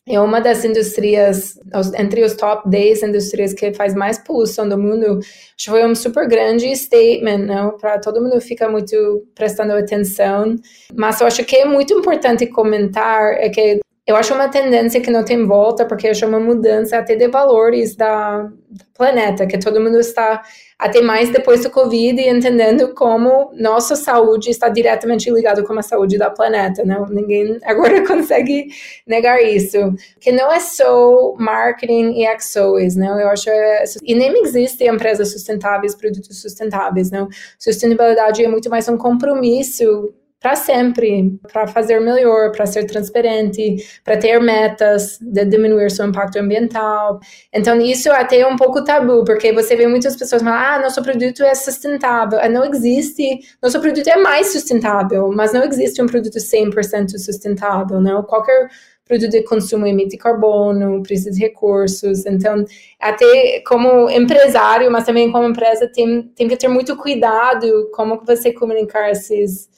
é 0.08 0.20
uma 0.20 0.40
das 0.40 0.64
indústrias, 0.64 1.58
entre 1.98 2.22
os 2.22 2.34
top 2.34 2.68
10 2.68 3.02
indústrias 3.02 3.52
que 3.52 3.72
faz 3.74 3.94
mais 3.94 4.18
poluição 4.18 4.68
do 4.68 4.78
mundo, 4.78 5.18
acho 5.18 5.56
que 5.56 5.70
foi 5.70 5.86
um 5.86 5.94
super 5.94 6.26
grande 6.26 6.74
statement, 6.74 7.46
não? 7.46 7.76
Para 7.76 7.98
todo 7.98 8.20
mundo 8.20 8.40
ficar 8.40 8.68
muito 8.68 9.26
prestando 9.34 9.72
atenção. 9.72 10.56
Mas 10.94 11.20
eu 11.20 11.26
acho 11.26 11.44
que 11.44 11.56
é 11.56 11.64
muito 11.64 11.92
importante 11.92 12.46
comentar 12.46 13.34
é 13.34 13.48
que 13.48 13.80
eu 14.08 14.16
acho 14.16 14.32
uma 14.32 14.48
tendência 14.48 15.02
que 15.02 15.10
não 15.10 15.22
tem 15.22 15.44
volta, 15.44 15.84
porque 15.84 16.06
eu 16.06 16.12
acho 16.12 16.26
uma 16.26 16.40
mudança 16.40 16.96
até 16.96 17.14
de 17.14 17.28
valores 17.28 17.94
da, 17.94 18.44
do 18.44 18.84
planeta, 18.96 19.46
que 19.46 19.58
todo 19.58 19.82
mundo 19.82 20.00
está 20.00 20.42
até 20.78 21.02
mais 21.02 21.28
depois 21.30 21.62
do 21.62 21.68
Covid 21.68 22.18
entendendo 22.22 22.94
como 22.94 23.50
nossa 23.52 23.94
saúde 23.96 24.48
está 24.48 24.70
diretamente 24.70 25.30
ligada 25.30 25.62
com 25.62 25.78
a 25.78 25.82
saúde 25.82 26.16
do 26.16 26.30
planeta, 26.30 26.86
não? 26.86 27.04
Ninguém 27.04 27.58
agora 27.64 28.06
consegue 28.06 28.68
negar 29.06 29.42
isso. 29.42 29.76
Que 30.18 30.32
não 30.32 30.50
é 30.50 30.58
só 30.58 31.34
marketing 31.38 32.22
e 32.22 32.40
XOs, 32.40 32.96
não? 32.96 33.20
Eu 33.20 33.28
acho 33.28 33.50
é, 33.50 33.84
e 34.02 34.14
nem 34.14 34.40
existe 34.42 34.84
empresas 34.84 35.32
sustentáveis, 35.32 35.94
produtos 35.94 36.40
sustentáveis, 36.40 37.10
não? 37.10 37.28
Sustentabilidade 37.58 38.42
é 38.42 38.48
muito 38.48 38.70
mais 38.70 38.88
um 38.88 38.96
compromisso 38.96 40.14
para 40.40 40.54
sempre, 40.54 41.38
para 41.52 41.66
fazer 41.66 41.98
melhor, 42.00 42.52
para 42.52 42.64
ser 42.64 42.84
transparente, 42.86 43.76
para 44.04 44.16
ter 44.16 44.40
metas 44.40 45.18
de 45.20 45.44
diminuir 45.44 45.90
seu 45.90 46.06
impacto 46.06 46.38
ambiental. 46.38 47.18
Então, 47.52 47.80
isso 47.80 48.10
até 48.12 48.40
é 48.40 48.46
um 48.46 48.56
pouco 48.56 48.84
tabu, 48.84 49.24
porque 49.24 49.52
você 49.52 49.74
vê 49.74 49.88
muitas 49.88 50.16
pessoas 50.16 50.42
falar: 50.42 50.76
ah, 50.76 50.78
nosso 50.80 51.02
produto 51.02 51.42
é 51.42 51.54
sustentável. 51.54 52.38
Ah, 52.40 52.48
não 52.48 52.64
existe, 52.64 53.40
nosso 53.60 53.80
produto 53.80 54.06
é 54.06 54.16
mais 54.16 54.52
sustentável, 54.52 55.28
mas 55.34 55.52
não 55.52 55.64
existe 55.64 56.00
um 56.00 56.06
produto 56.06 56.38
100% 56.38 57.18
sustentável, 57.18 58.00
não? 58.00 58.22
Qualquer 58.22 58.68
produto 59.04 59.30
de 59.30 59.42
consumo 59.42 59.86
emite 59.86 60.16
carbono, 60.18 61.02
precisa 61.02 61.30
de 61.32 61.40
recursos. 61.40 62.26
Então, 62.26 62.64
até 63.00 63.60
como 63.66 64.08
empresário, 64.10 64.90
mas 64.92 65.04
também 65.04 65.32
como 65.32 65.48
empresa, 65.48 65.90
tem, 65.92 66.22
tem 66.36 66.46
que 66.46 66.56
ter 66.56 66.68
muito 66.68 66.96
cuidado 66.96 67.90
como 67.92 68.22
você 68.24 68.52
comunicar 68.52 69.10
esses 69.10 69.68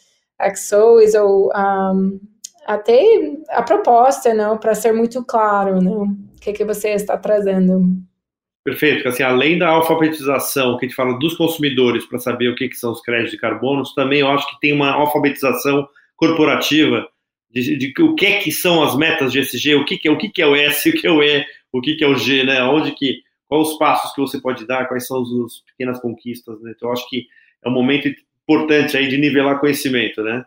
XOs 0.55 1.15
ou 1.15 1.51
um, 1.55 2.21
até 2.67 3.03
a 3.51 3.63
proposta, 3.63 4.33
não, 4.35 4.59
para 4.59 4.75
ser 4.75 4.93
muito 4.93 5.25
claro, 5.25 5.81
não, 5.81 6.05
o 6.05 6.41
que, 6.41 6.53
que 6.53 6.65
você 6.65 6.91
está 6.91 7.17
trazendo. 7.17 7.83
Perfeito, 8.65 9.09
assim, 9.09 9.23
além 9.23 9.59
da 9.59 9.69
alfabetização 9.69 10.77
que 10.77 10.85
a 10.85 10.89
gente 10.89 10.97
fala 10.97 11.19
dos 11.19 11.35
consumidores 11.35 12.05
para 12.05 12.19
saber 12.19 12.49
o 12.49 12.55
que, 12.55 12.69
que 12.69 12.77
são 12.77 12.93
os 12.93 13.01
créditos 13.01 13.33
de 13.33 13.39
carbono, 13.39 13.83
também 13.95 14.21
eu 14.21 14.29
acho 14.29 14.49
que 14.51 14.61
tem 14.61 14.73
uma 14.73 14.93
alfabetização 14.93 15.89
corporativa 16.17 17.09
de, 17.51 17.77
de, 17.77 18.03
o 18.03 18.15
que 18.15 18.27
é 18.27 18.39
que 18.39 18.53
são 18.53 18.83
as 18.83 18.97
metas 18.97 19.33
de 19.33 19.41
SG, 19.41 19.75
o 19.75 19.85
que, 19.85 19.99
que 19.99 20.09
é 20.09 20.11
o 20.11 20.19
que, 20.19 20.29
que 20.29 20.43
é 20.43 20.47
o 20.47 20.55
S, 20.55 20.89
o 20.89 20.93
que 20.93 21.07
é 21.07 21.11
o 21.11 21.23
E, 21.23 21.45
o 21.73 21.81
que, 21.81 21.97
que 21.97 22.05
é 22.05 22.07
o 22.07 22.15
G, 22.15 22.45
né? 22.45 22.63
Onde 22.63 22.93
que, 22.93 23.23
quais 23.49 23.69
os 23.69 23.79
passos 23.79 24.13
que 24.13 24.21
você 24.21 24.41
pode 24.41 24.67
dar, 24.67 24.87
quais 24.87 25.07
são 25.07 25.21
as 25.21 25.61
pequenas 25.67 26.01
conquistas, 26.01 26.61
né? 26.61 26.73
Então, 26.77 26.89
eu 26.89 26.93
acho 26.93 27.09
que 27.09 27.27
é 27.65 27.69
um 27.69 27.73
momento 27.73 28.09
importante 28.51 28.97
aí 28.97 29.09
de 29.09 29.17
nivelar 29.17 29.61
conhecimento, 29.61 30.23
né? 30.23 30.45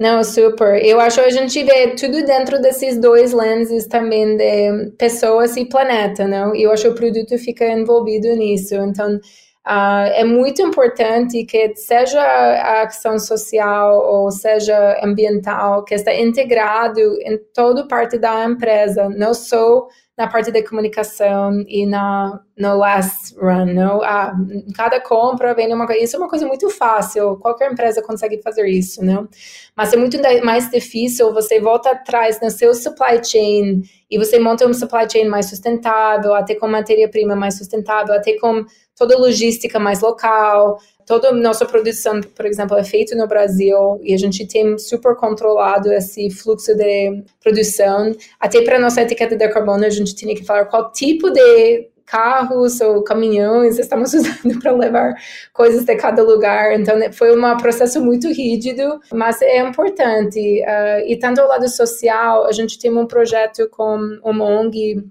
Não, 0.00 0.24
super. 0.24 0.84
Eu 0.84 1.00
acho 1.00 1.20
que 1.20 1.26
a 1.26 1.30
gente 1.30 1.62
vê 1.62 1.94
tudo 1.94 2.24
dentro 2.24 2.60
desses 2.60 2.98
dois 2.98 3.32
lenses 3.32 3.86
também 3.86 4.36
de 4.36 4.90
pessoas 4.98 5.56
e 5.56 5.64
planeta, 5.64 6.26
não? 6.26 6.54
Eu 6.54 6.72
acho 6.72 6.82
que 6.82 6.88
o 6.88 6.94
produto 6.94 7.38
fica 7.38 7.66
envolvido 7.68 8.28
nisso. 8.34 8.74
Então, 8.74 9.20
Uh, 9.66 10.12
é 10.12 10.24
muito 10.24 10.60
importante 10.60 11.42
que 11.44 11.74
seja 11.74 12.20
a 12.20 12.82
ação 12.82 13.18
social 13.18 13.98
ou 13.98 14.30
seja 14.30 15.00
ambiental 15.02 15.82
que 15.84 15.94
está 15.94 16.14
integrado 16.14 17.00
em 17.22 17.38
toda 17.54 17.88
parte 17.88 18.18
da 18.18 18.44
empresa, 18.44 19.08
não 19.08 19.32
só 19.32 19.86
na 20.16 20.28
parte 20.28 20.52
da 20.52 20.62
comunicação 20.62 21.64
e 21.66 21.86
na 21.86 22.40
no 22.56 22.76
last 22.76 23.34
run, 23.36 23.66
não? 23.74 24.00
Ah, 24.02 24.32
cada 24.76 25.00
compra 25.00 25.54
vem 25.54 25.74
uma 25.74 25.86
coisa. 25.86 26.04
Isso 26.04 26.14
é 26.14 26.18
uma 26.20 26.28
coisa 26.28 26.46
muito 26.46 26.70
fácil. 26.70 27.36
Qualquer 27.38 27.72
empresa 27.72 28.00
consegue 28.00 28.40
fazer 28.40 28.64
isso, 28.68 29.04
não? 29.04 29.28
Mas 29.76 29.92
é 29.92 29.96
muito 29.96 30.16
mais 30.44 30.70
difícil. 30.70 31.32
Você 31.32 31.58
volta 31.58 31.90
atrás 31.90 32.40
no 32.40 32.48
seu 32.50 32.72
supply 32.74 33.24
chain 33.24 33.82
e 34.08 34.16
você 34.16 34.38
monta 34.38 34.68
um 34.68 34.72
supply 34.72 35.10
chain 35.10 35.24
mais 35.26 35.46
sustentável, 35.46 36.32
até 36.32 36.54
com 36.54 36.68
matéria-prima 36.68 37.34
mais 37.34 37.58
sustentável, 37.58 38.14
até 38.14 38.38
com 38.38 38.64
toda 38.96 39.14
a 39.14 39.18
logística 39.18 39.78
mais 39.78 40.00
local. 40.00 40.78
Toda 41.06 41.28
a 41.28 41.32
nossa 41.32 41.66
produção, 41.66 42.20
por 42.22 42.46
exemplo, 42.46 42.78
é 42.78 42.84
feita 42.84 43.14
no 43.14 43.26
Brasil 43.26 44.00
e 44.02 44.14
a 44.14 44.16
gente 44.16 44.46
tem 44.46 44.78
super 44.78 45.14
controlado 45.16 45.92
esse 45.92 46.30
fluxo 46.30 46.74
de 46.74 47.22
produção. 47.42 48.14
Até 48.40 48.62
para 48.62 48.78
nossa 48.78 49.02
etiqueta 49.02 49.36
de 49.36 49.48
carbono, 49.48 49.84
a 49.84 49.90
gente 49.90 50.14
tinha 50.14 50.34
que 50.34 50.44
falar 50.44 50.64
qual 50.64 50.90
tipo 50.92 51.30
de 51.30 51.90
carros 52.06 52.80
ou 52.80 53.02
caminhões 53.02 53.78
estamos 53.78 54.12
usando 54.14 54.58
para 54.60 54.72
levar 54.72 55.14
coisas 55.52 55.84
de 55.84 55.94
cada 55.96 56.22
lugar. 56.22 56.72
Então, 56.78 56.96
né, 56.96 57.12
foi 57.12 57.36
um 57.36 57.56
processo 57.56 58.00
muito 58.00 58.28
rígido, 58.28 59.00
mas 59.12 59.40
é 59.42 59.58
importante. 59.58 60.38
Uh, 60.38 61.06
e 61.06 61.18
tanto 61.18 61.40
ao 61.40 61.48
lado 61.48 61.68
social, 61.68 62.46
a 62.46 62.52
gente 62.52 62.78
tem 62.78 62.90
um 62.96 63.06
projeto 63.06 63.68
com 63.70 63.98
uma 64.22 64.44
ONG 64.44 65.04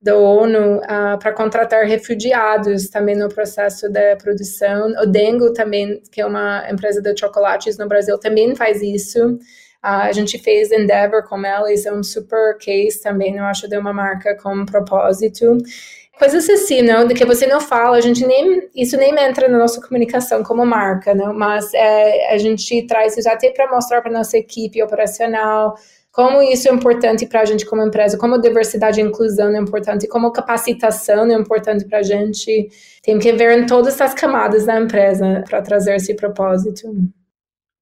da 0.00 0.16
ONU 0.16 0.76
uh, 0.76 1.18
para 1.18 1.32
contratar 1.32 1.84
refugiados 1.84 2.88
também 2.88 3.16
no 3.16 3.28
processo 3.28 3.90
da 3.90 4.16
produção. 4.16 4.92
O 5.02 5.06
Dengo 5.06 5.52
também, 5.52 6.00
que 6.12 6.20
é 6.20 6.26
uma 6.26 6.64
empresa 6.70 7.02
de 7.02 7.18
chocolates 7.18 7.76
no 7.76 7.88
Brasil, 7.88 8.18
também 8.18 8.54
faz 8.54 8.80
isso. 8.80 9.34
Uh, 9.84 10.06
a 10.06 10.12
gente 10.12 10.38
fez 10.38 10.70
Endeavor 10.70 11.22
com 11.28 11.44
eles, 11.44 11.86
é 11.86 11.92
um 11.92 12.02
super 12.02 12.56
case 12.58 13.02
também, 13.02 13.36
eu 13.36 13.44
acho, 13.44 13.68
de 13.68 13.76
uma 13.76 13.92
marca 13.92 14.36
com 14.36 14.64
propósito. 14.64 15.58
Coisas 16.18 16.50
assim, 16.50 16.82
não, 16.82 17.06
de 17.06 17.14
que 17.14 17.24
você 17.24 17.46
não 17.46 17.60
fala, 17.60 17.96
a 17.96 18.00
gente 18.00 18.26
nem, 18.26 18.68
isso 18.74 18.96
nem 18.96 19.16
entra 19.20 19.48
na 19.48 19.56
nossa 19.56 19.80
comunicação 19.80 20.42
como 20.42 20.66
marca, 20.66 21.14
não, 21.14 21.32
mas 21.32 21.72
é, 21.72 22.34
a 22.34 22.38
gente 22.38 22.84
traz 22.88 23.16
isso 23.16 23.28
até 23.28 23.50
para 23.50 23.70
mostrar 23.70 24.02
para 24.02 24.10
nossa 24.10 24.36
equipe 24.36 24.82
operacional, 24.82 25.76
como 26.18 26.42
isso 26.42 26.68
é 26.68 26.72
importante 26.72 27.24
para 27.26 27.42
a 27.42 27.44
gente 27.44 27.64
como 27.64 27.80
empresa, 27.80 28.18
como 28.18 28.40
diversidade 28.40 29.00
e 29.00 29.04
inclusão 29.04 29.54
é 29.54 29.60
importante, 29.60 30.08
como 30.08 30.32
capacitação 30.32 31.30
é 31.30 31.34
importante 31.34 31.84
para 31.84 31.98
a 31.98 32.02
gente. 32.02 32.68
Tem 33.04 33.20
que 33.20 33.32
ver 33.34 33.56
em 33.56 33.66
todas 33.66 34.00
as 34.00 34.14
camadas 34.14 34.66
da 34.66 34.80
empresa 34.80 35.44
para 35.48 35.62
trazer 35.62 35.94
esse 35.94 36.16
propósito. 36.16 36.88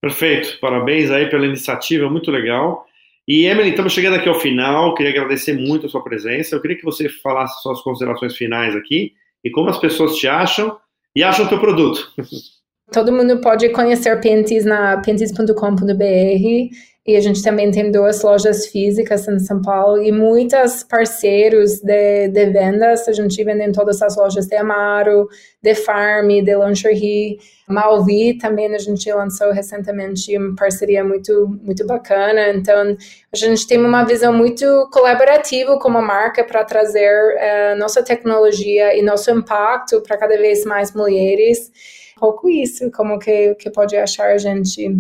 Perfeito, 0.03 0.61
parabéns 0.61 1.11
aí 1.11 1.31
pela 1.31 1.47
iniciativa, 1.47 2.11
muito 2.11 2.31
legal. 2.31 2.85
E 3.27 3.47
Emily, 3.47 3.71
estamos 3.71 3.95
chegando 3.95 4.17
aqui 4.17 4.29
ao 4.29 4.39
final, 4.39 4.95
queria 4.95 5.13
agradecer 5.13 5.55
muito 5.55 5.87
a 5.87 5.89
sua 5.89 6.05
presença. 6.05 6.55
Eu 6.55 6.61
queria 6.61 6.77
que 6.77 6.85
você 6.85 7.09
falasse 7.09 7.63
suas 7.63 7.81
considerações 7.81 8.37
finais 8.37 8.77
aqui 8.77 9.15
e 9.43 9.51
como 9.51 9.71
as 9.71 9.79
pessoas 9.79 10.15
te 10.15 10.29
acham 10.29 10.77
e 11.17 11.23
acham 11.23 11.47
o 11.47 11.49
teu 11.49 11.59
produto. 11.59 12.13
Todo 12.93 13.11
mundo 13.13 13.41
pode 13.41 13.71
conhecer 13.71 14.21
Pentis 14.21 14.67
na 14.67 14.99
pentis.com.br 14.99 16.96
e 17.07 17.15
a 17.15 17.21
gente 17.21 17.41
também 17.41 17.71
tem 17.71 17.93
duas 17.93 18.23
lojas 18.23 18.67
físicas 18.67 19.29
em 19.29 19.39
São 19.39 19.63
Paulo 19.63 20.03
e 20.03 20.11
muitos 20.11 20.83
parceiros 20.83 21.81
de, 21.81 22.29
de 22.29 22.47
vendas. 22.47 23.07
A 23.07 23.13
gente 23.13 23.45
vende 23.45 23.63
em 23.63 23.71
todas 23.71 24.03
as 24.03 24.17
lojas 24.17 24.47
de 24.47 24.57
Amaro, 24.57 25.29
de 25.63 25.75
Farm, 25.75 26.29
de 26.29 26.57
Lingerie. 26.57 27.39
Malvi 27.69 28.37
também 28.39 28.75
a 28.75 28.79
gente 28.79 29.13
lançou 29.13 29.53
recentemente 29.53 30.37
uma 30.37 30.57
parceria 30.57 31.05
muito, 31.05 31.57
muito 31.63 31.87
bacana. 31.87 32.51
Então, 32.51 32.97
a 33.33 33.37
gente 33.37 33.69
tem 33.69 33.79
uma 33.79 34.05
visão 34.05 34.33
muito 34.33 34.67
colaborativa 34.93 35.79
como 35.79 36.03
marca 36.03 36.43
para 36.43 36.65
trazer 36.65 37.09
uh, 37.09 37.79
nossa 37.79 38.03
tecnologia 38.03 38.97
e 38.99 39.03
nosso 39.03 39.31
impacto 39.31 40.01
para 40.01 40.17
cada 40.17 40.37
vez 40.37 40.65
mais 40.65 40.93
mulheres 40.93 41.71
pouco 42.19 42.49
isso, 42.49 42.91
como 42.91 43.19
que, 43.19 43.55
que 43.57 43.71
pode 43.71 43.95
achar 43.97 44.31
a 44.31 44.39
gente 44.39 44.91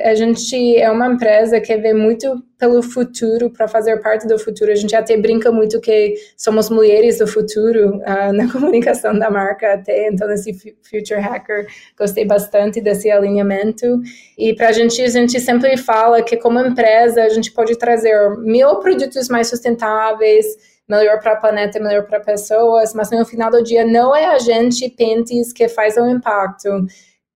a 0.00 0.14
gente 0.14 0.76
é 0.76 0.90
uma 0.90 1.08
empresa 1.08 1.60
que 1.60 1.76
vê 1.76 1.92
muito 1.92 2.42
pelo 2.58 2.82
futuro, 2.82 3.50
para 3.50 3.68
fazer 3.68 4.00
parte 4.00 4.26
do 4.26 4.38
futuro. 4.38 4.70
A 4.70 4.74
gente 4.74 4.94
até 4.94 5.16
brinca 5.16 5.50
muito 5.50 5.80
que 5.80 6.14
somos 6.36 6.70
mulheres 6.70 7.18
do 7.18 7.26
futuro 7.26 7.96
uh, 7.98 8.32
na 8.34 8.50
comunicação 8.50 9.18
da 9.18 9.30
marca, 9.30 9.74
até 9.74 10.08
então, 10.08 10.30
esse 10.30 10.52
Future 10.82 11.20
Hacker, 11.20 11.66
gostei 11.98 12.24
bastante 12.24 12.80
desse 12.80 13.10
alinhamento. 13.10 14.00
E 14.36 14.54
para 14.54 14.68
a 14.68 14.72
gente, 14.72 15.00
a 15.02 15.08
gente 15.08 15.38
sempre 15.40 15.76
fala 15.76 16.22
que, 16.22 16.36
como 16.36 16.60
empresa, 16.60 17.22
a 17.22 17.28
gente 17.28 17.52
pode 17.52 17.76
trazer 17.76 18.36
mil 18.38 18.76
produtos 18.76 19.28
mais 19.28 19.48
sustentáveis, 19.48 20.46
melhor 20.88 21.20
para 21.20 21.34
o 21.34 21.40
planeta, 21.40 21.78
melhor 21.78 22.06
para 22.06 22.20
pessoas, 22.20 22.94
mas 22.94 23.10
no 23.10 23.24
final 23.24 23.50
do 23.50 23.62
dia 23.62 23.84
não 23.84 24.16
é 24.16 24.26
a 24.26 24.38
gente, 24.38 24.88
Pentes, 24.88 25.52
que 25.52 25.68
faz 25.68 25.96
o 25.96 26.08
impacto 26.08 26.68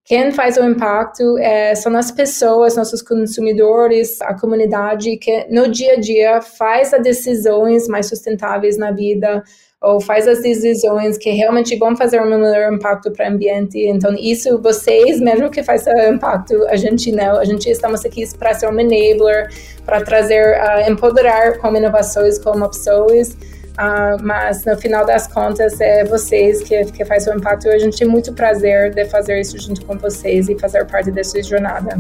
quem 0.05 0.33
faz 0.33 0.57
o 0.57 0.65
impacto 0.65 1.39
é, 1.39 1.75
são 1.77 1.97
as 1.97 2.11
pessoas, 2.11 2.77
nossos 2.77 3.01
consumidores, 3.03 4.21
a 4.21 4.35
comunidade 4.35 5.17
que 5.17 5.47
no 5.49 5.69
dia 5.69 5.95
a 5.95 6.01
dia 6.01 6.41
faz 6.43 6.93
as 6.93 7.03
decisões 7.03 7.87
mais 7.87 8.09
sustentáveis 8.09 8.77
na 8.77 8.91
vida 8.91 9.45
ou 9.81 10.01
faz 10.01 10.27
as 10.29 10.41
decisões 10.43 11.19
que 11.19 11.31
realmente 11.31 11.77
vão 11.77 11.97
fazer 11.97 12.21
um 12.21 12.25
melhor 12.25 12.73
impacto 12.73 13.11
para 13.11 13.29
o 13.29 13.33
ambiente. 13.33 13.79
Então, 13.79 14.15
isso 14.15 14.61
vocês 14.61 15.21
mesmo 15.21 15.51
que 15.51 15.63
faz 15.63 15.85
o 15.87 16.13
impacto, 16.13 16.67
a 16.69 16.77
gente 16.77 17.11
não. 17.11 17.37
A 17.37 17.45
gente 17.45 17.69
estamos 17.69 18.05
aqui 18.05 18.25
para 18.37 18.55
ser 18.55 18.69
um 18.69 18.79
enabler, 18.79 19.49
para 19.85 20.01
trazer, 20.03 20.57
uh, 20.57 20.91
empoderar 20.91 21.59
como 21.59 21.77
inovações, 21.77 22.39
como 22.39 22.69
pessoas. 22.69 23.37
Uh, 23.73 24.23
mas 24.23 24.65
no 24.67 24.77
final 24.77 25.07
das 25.07 25.27
contas 25.27 25.81
é 25.81 26.05
vocês 26.05 26.63
que, 26.63 26.85
que 26.93 27.05
faz 27.05 27.27
o 27.27 27.33
impacto 27.33 27.67
e 27.69 27.71
a 27.71 27.79
gente 27.79 27.99
tem 27.99 28.07
muito 28.07 28.33
prazer 28.35 28.95
de 28.95 29.07
fazer 29.07 29.41
isso 29.41 29.59
junto 29.59 29.85
com 29.87 29.97
vocês 29.97 30.49
e 30.49 30.59
fazer 30.59 30.85
parte 30.87 31.11
dessa 31.11 31.43
jornada. 31.43 31.99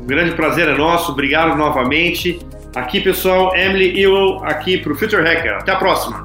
Um 0.00 0.06
grande 0.06 0.34
prazer 0.34 0.68
é 0.68 0.76
nosso, 0.76 1.12
obrigado 1.12 1.56
novamente. 1.56 2.40
Aqui, 2.74 3.00
pessoal, 3.00 3.54
Emily 3.54 4.00
Ewell 4.00 4.44
aqui 4.44 4.78
para 4.78 4.92
o 4.92 4.94
Future 4.94 5.22
Hacker. 5.22 5.54
Até 5.54 5.72
a 5.72 5.76
próxima. 5.76 6.24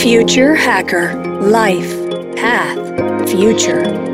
Future 0.00 0.56
Hacker 0.56 1.12
Life 1.42 1.96
Path 2.34 3.30
Future 3.30 4.11